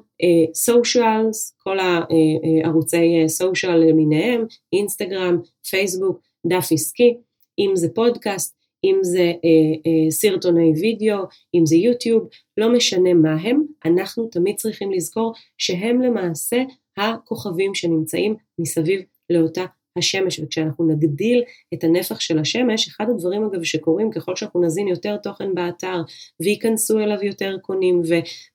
סושיאלס, 0.54 1.52
uh, 1.52 1.64
כל 1.64 1.78
הערוצי 1.80 3.24
סושיאל 3.28 3.78
למיניהם, 3.78 4.46
אינסטגרם, 4.74 5.38
פייסבוק, 5.70 6.20
דף 6.48 6.72
עסקי, 6.72 7.18
אם 7.60 7.72
זה 7.74 7.88
פודקאסט, 7.94 8.56
אם 8.84 9.00
זה 9.02 9.34
uh, 9.36 9.78
uh, 9.78 10.12
סרטוני 10.12 10.74
וידאו, 10.82 11.18
אם 11.56 11.66
זה 11.66 11.76
יוטיוב, 11.76 12.28
לא 12.58 12.74
משנה 12.74 13.14
מה 13.14 13.34
הם, 13.42 13.64
אנחנו 13.86 14.28
תמיד 14.28 14.56
צריכים 14.56 14.92
לזכור 14.92 15.34
שהם 15.58 16.02
למעשה 16.02 16.64
הכוכבים 16.98 17.76
שנמצאים 17.76 18.36
מסביב 18.60 19.02
לאותה 19.30 19.66
השמש, 19.98 20.40
וכשאנחנו 20.40 20.88
נגדיל 20.88 21.44
את 21.74 21.84
הנפח 21.84 22.20
של 22.20 22.40
השמש, 22.40 22.88
אחד 22.88 23.06
הדברים 23.10 23.44
אגב 23.44 23.64
שקורים 23.64 24.12
ככל 24.12 24.36
שאנחנו 24.36 24.62
נזין 24.62 24.88
יותר 24.88 25.18
תוכן 25.18 25.56
באתר 25.56 26.02
וייכנסו 26.40 27.00
אליו 27.00 27.24
יותר 27.24 27.58
קונים 27.62 28.02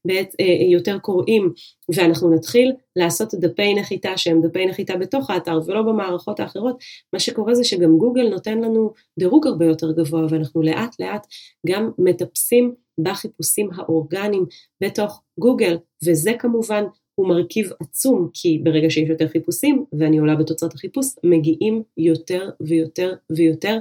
ויותר 0.05 0.95
אה, 0.95 0.99
קוראים, 0.99 1.53
ואנחנו 1.95 2.35
נתחיל 2.35 2.73
לעשות 2.97 3.35
דפי 3.35 3.75
נחיתה 3.75 4.17
שהם 4.17 4.41
דפי 4.43 4.67
נחיתה 4.67 4.97
בתוך 4.97 5.31
האתר 5.31 5.61
ולא 5.67 5.83
במערכות 5.83 6.41
האחרות, 6.41 6.79
מה 7.13 7.19
שקורה 7.19 7.55
זה 7.55 7.65
שגם 7.65 7.99
גוגל 7.99 8.29
נותן 8.29 8.59
לנו 8.59 8.93
דירוג 9.19 9.47
הרבה 9.47 9.65
יותר 9.65 9.93
גבוה 9.93 10.27
ואנחנו 10.31 10.63
לאט 10.63 11.01
לאט 11.01 11.27
גם 11.67 11.91
מטפסים 11.99 12.75
בחיפושים 12.99 13.69
האורגניים 13.77 14.47
בתוך 14.81 15.23
גוגל, 15.41 15.79
וזה 16.05 16.33
כמובן 16.39 16.85
הוא 17.15 17.29
מרכיב 17.29 17.71
עצום, 17.81 18.29
כי 18.33 18.61
ברגע 18.63 18.91
שיש 18.91 19.09
יותר 19.09 19.29
חיפושים 19.29 19.85
ואני 19.99 20.19
עולה 20.19 20.35
בתוצאות 20.35 20.75
החיפוש, 20.75 21.07
מגיעים 21.25 21.83
יותר 21.97 22.51
ויותר 22.61 23.15
ויותר 23.31 23.79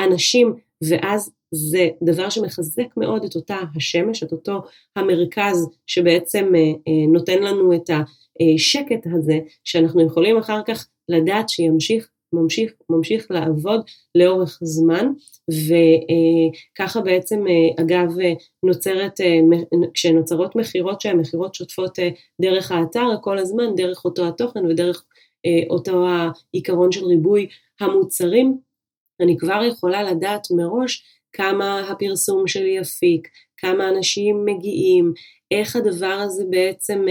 אנשים, 0.00 0.54
ואז 0.88 1.30
זה 1.50 1.88
דבר 2.02 2.30
שמחזק 2.30 2.96
מאוד 2.96 3.24
את 3.24 3.36
אותה 3.36 3.56
השמש, 3.76 4.22
את 4.22 4.32
אותו 4.32 4.62
המרכז 4.96 5.68
שבעצם 5.86 6.52
אה, 6.54 6.60
אה, 6.60 7.06
נותן 7.12 7.42
לנו 7.42 7.74
את 7.74 7.90
השקט 7.90 9.06
הזה, 9.14 9.38
שאנחנו 9.64 10.06
יכולים 10.06 10.38
אחר 10.38 10.60
כך 10.66 10.88
לדעת 11.08 11.48
שימשיך 11.48 12.10
ממשיך, 12.32 12.72
ממשיך 12.90 13.30
לעבוד 13.30 13.80
לאורך 14.14 14.58
זמן 14.62 15.12
וככה 15.50 17.00
בעצם 17.00 17.44
אגב 17.80 18.06
נוצרת, 18.62 19.20
כשנוצרות 19.94 20.56
מכירות 20.56 21.00
שהן 21.00 21.20
מכירות 21.20 21.54
שוטפות 21.54 21.98
דרך 22.42 22.72
האתר 22.72 23.06
כל 23.20 23.38
הזמן, 23.38 23.74
דרך 23.76 24.04
אותו 24.04 24.28
התוכן 24.28 24.66
ודרך 24.66 25.04
אותו 25.70 26.06
העיקרון 26.08 26.92
של 26.92 27.04
ריבוי 27.04 27.48
המוצרים, 27.80 28.58
אני 29.20 29.36
כבר 29.38 29.62
יכולה 29.68 30.02
לדעת 30.02 30.46
מראש 30.56 31.04
כמה 31.32 31.90
הפרסום 31.90 32.46
שלי 32.46 32.78
יפיק, 32.78 33.28
כמה 33.56 33.88
אנשים 33.88 34.44
מגיעים, 34.44 35.12
איך 35.50 35.76
הדבר 35.76 36.06
הזה 36.06 36.44
בעצם 36.50 37.04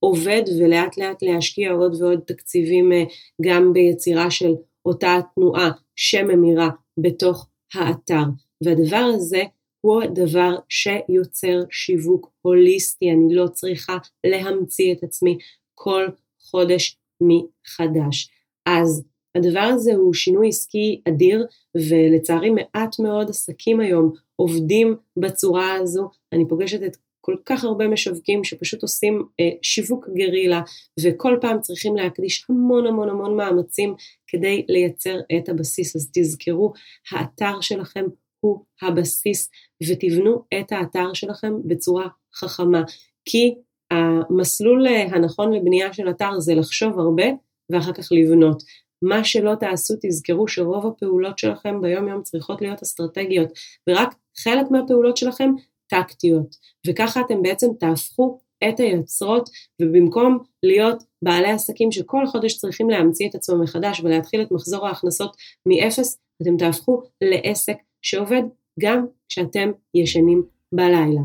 עובד 0.00 0.42
ולאט 0.60 0.98
לאט 0.98 1.22
להשקיע 1.22 1.72
עוד 1.72 2.02
ועוד 2.02 2.20
תקציבים 2.26 2.92
אה, 2.92 3.04
גם 3.42 3.72
ביצירה 3.72 4.30
של 4.30 4.54
אותה 4.86 5.18
תנועה 5.34 5.70
שממירה 5.96 6.68
בתוך 6.98 7.48
האתר. 7.74 8.22
והדבר 8.64 9.10
הזה 9.14 9.42
הוא 9.80 10.02
הדבר 10.02 10.56
שיוצר 10.68 11.60
שיווק 11.70 12.30
הוליסטי, 12.42 13.10
אני 13.10 13.34
לא 13.34 13.46
צריכה 13.48 13.96
להמציא 14.26 14.92
את 14.92 15.02
עצמי 15.02 15.38
כל 15.74 16.06
חודש 16.40 16.98
מחדש. 17.20 18.30
אז 18.66 19.04
הדבר 19.34 19.60
הזה 19.74 19.94
הוא 19.94 20.14
שינוי 20.14 20.48
עסקי 20.48 21.00
אדיר, 21.08 21.46
ולצערי 21.76 22.50
מעט 22.50 22.98
מאוד 22.98 23.30
עסקים 23.30 23.80
היום 23.80 24.12
עובדים 24.36 24.96
בצורה 25.16 25.74
הזו. 25.74 26.10
אני 26.32 26.48
פוגשת 26.48 26.82
את 26.86 26.96
כל 27.28 27.36
כך 27.46 27.64
הרבה 27.64 27.88
משווקים 27.88 28.44
שפשוט 28.44 28.82
עושים 28.82 29.24
אה, 29.40 29.50
שיווק 29.62 30.08
גרילה 30.14 30.62
וכל 31.00 31.38
פעם 31.40 31.60
צריכים 31.60 31.96
להקדיש 31.96 32.46
המון 32.48 32.86
המון 32.86 33.08
המון 33.08 33.36
מאמצים 33.36 33.94
כדי 34.26 34.64
לייצר 34.68 35.18
את 35.36 35.48
הבסיס. 35.48 35.96
אז 35.96 36.10
תזכרו, 36.14 36.72
האתר 37.10 37.60
שלכם 37.60 38.04
הוא 38.40 38.64
הבסיס 38.82 39.50
ותבנו 39.88 40.44
את 40.60 40.72
האתר 40.72 41.12
שלכם 41.14 41.52
בצורה 41.64 42.08
חכמה. 42.34 42.82
כי 43.24 43.54
המסלול 43.90 44.86
אה, 44.86 45.02
הנכון 45.02 45.52
לבנייה 45.52 45.92
של 45.92 46.10
אתר 46.10 46.40
זה 46.40 46.54
לחשוב 46.54 46.98
הרבה 46.98 47.26
ואחר 47.72 47.92
כך 47.92 48.08
לבנות. 48.10 48.62
מה 49.02 49.24
שלא 49.24 49.54
תעשו 49.54 49.94
תזכרו 50.02 50.48
שרוב 50.48 50.86
הפעולות 50.86 51.38
שלכם 51.38 51.80
ביום 51.80 52.08
יום 52.08 52.22
צריכות 52.22 52.62
להיות 52.62 52.82
אסטרטגיות 52.82 53.48
ורק 53.88 54.14
חלק 54.42 54.70
מהפעולות 54.70 55.16
שלכם 55.16 55.50
טקטיות, 55.88 56.56
וככה 56.86 57.20
אתם 57.20 57.42
בעצם 57.42 57.66
תהפכו 57.80 58.38
את 58.68 58.80
היוצרות, 58.80 59.48
ובמקום 59.82 60.38
להיות 60.62 61.02
בעלי 61.22 61.50
עסקים 61.50 61.92
שכל 61.92 62.26
חודש 62.26 62.56
צריכים 62.56 62.90
להמציא 62.90 63.28
את 63.28 63.34
עצמם 63.34 63.62
מחדש 63.62 64.00
ולהתחיל 64.00 64.42
את 64.42 64.52
מחזור 64.52 64.86
ההכנסות 64.86 65.36
מאפס, 65.66 66.18
אתם 66.42 66.56
תהפכו 66.56 67.02
לעסק 67.20 67.76
שעובד 68.02 68.42
גם 68.80 69.06
כשאתם 69.28 69.70
ישנים 69.94 70.42
בלילה. 70.72 71.20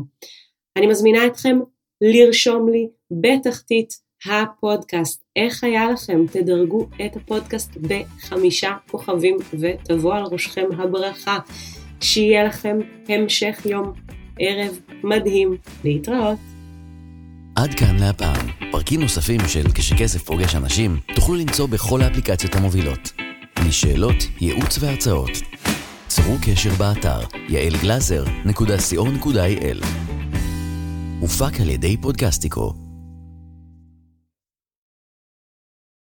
אני 0.76 0.86
מזמינה 0.86 1.26
אתכם 1.26 1.58
לרשום 2.00 2.68
לי 2.68 2.88
בתחתית 3.10 4.04
הפודקאסט. 4.26 5.24
איך 5.36 5.64
היה 5.64 5.90
לכם? 5.90 6.26
תדרגו 6.32 6.86
את 7.06 7.16
הפודקאסט 7.16 7.70
בחמישה 7.76 8.72
כוכבים 8.90 9.36
ותבוא 9.60 10.14
על 10.14 10.24
ראשכם 10.24 10.66
הברכה. 10.78 11.38
שיהיה 12.00 12.44
לכם 12.44 12.78
המשך 13.08 13.66
יום 13.66 13.92
ערב 14.38 14.78
מדהים, 15.04 15.56
להתראות. 15.84 16.38
עד 17.56 17.74
כאן 17.74 17.96
להפעם. 17.98 18.46
פרקים 18.72 19.00
נוספים 19.00 19.40
של 19.48 19.64
כשכסף 19.74 20.22
פוגש 20.22 20.54
אנשים 20.54 20.96
תוכלו 21.14 21.34
למצוא 21.34 21.68
בכל 21.68 22.02
האפליקציות 22.02 22.54
המובילות. 22.54 23.12
לשאלות, 23.66 24.16
ייעוץ 24.40 24.78
והרצאות. 24.80 25.30
צרו 26.08 26.36
קשר 26.42 26.70
באתר 26.78 27.20
יעלגלזר.co.il 27.48 29.84
הופק 31.20 31.60
על 31.60 31.70
ידי 31.70 31.96
פודקסטיקו 31.96 32.83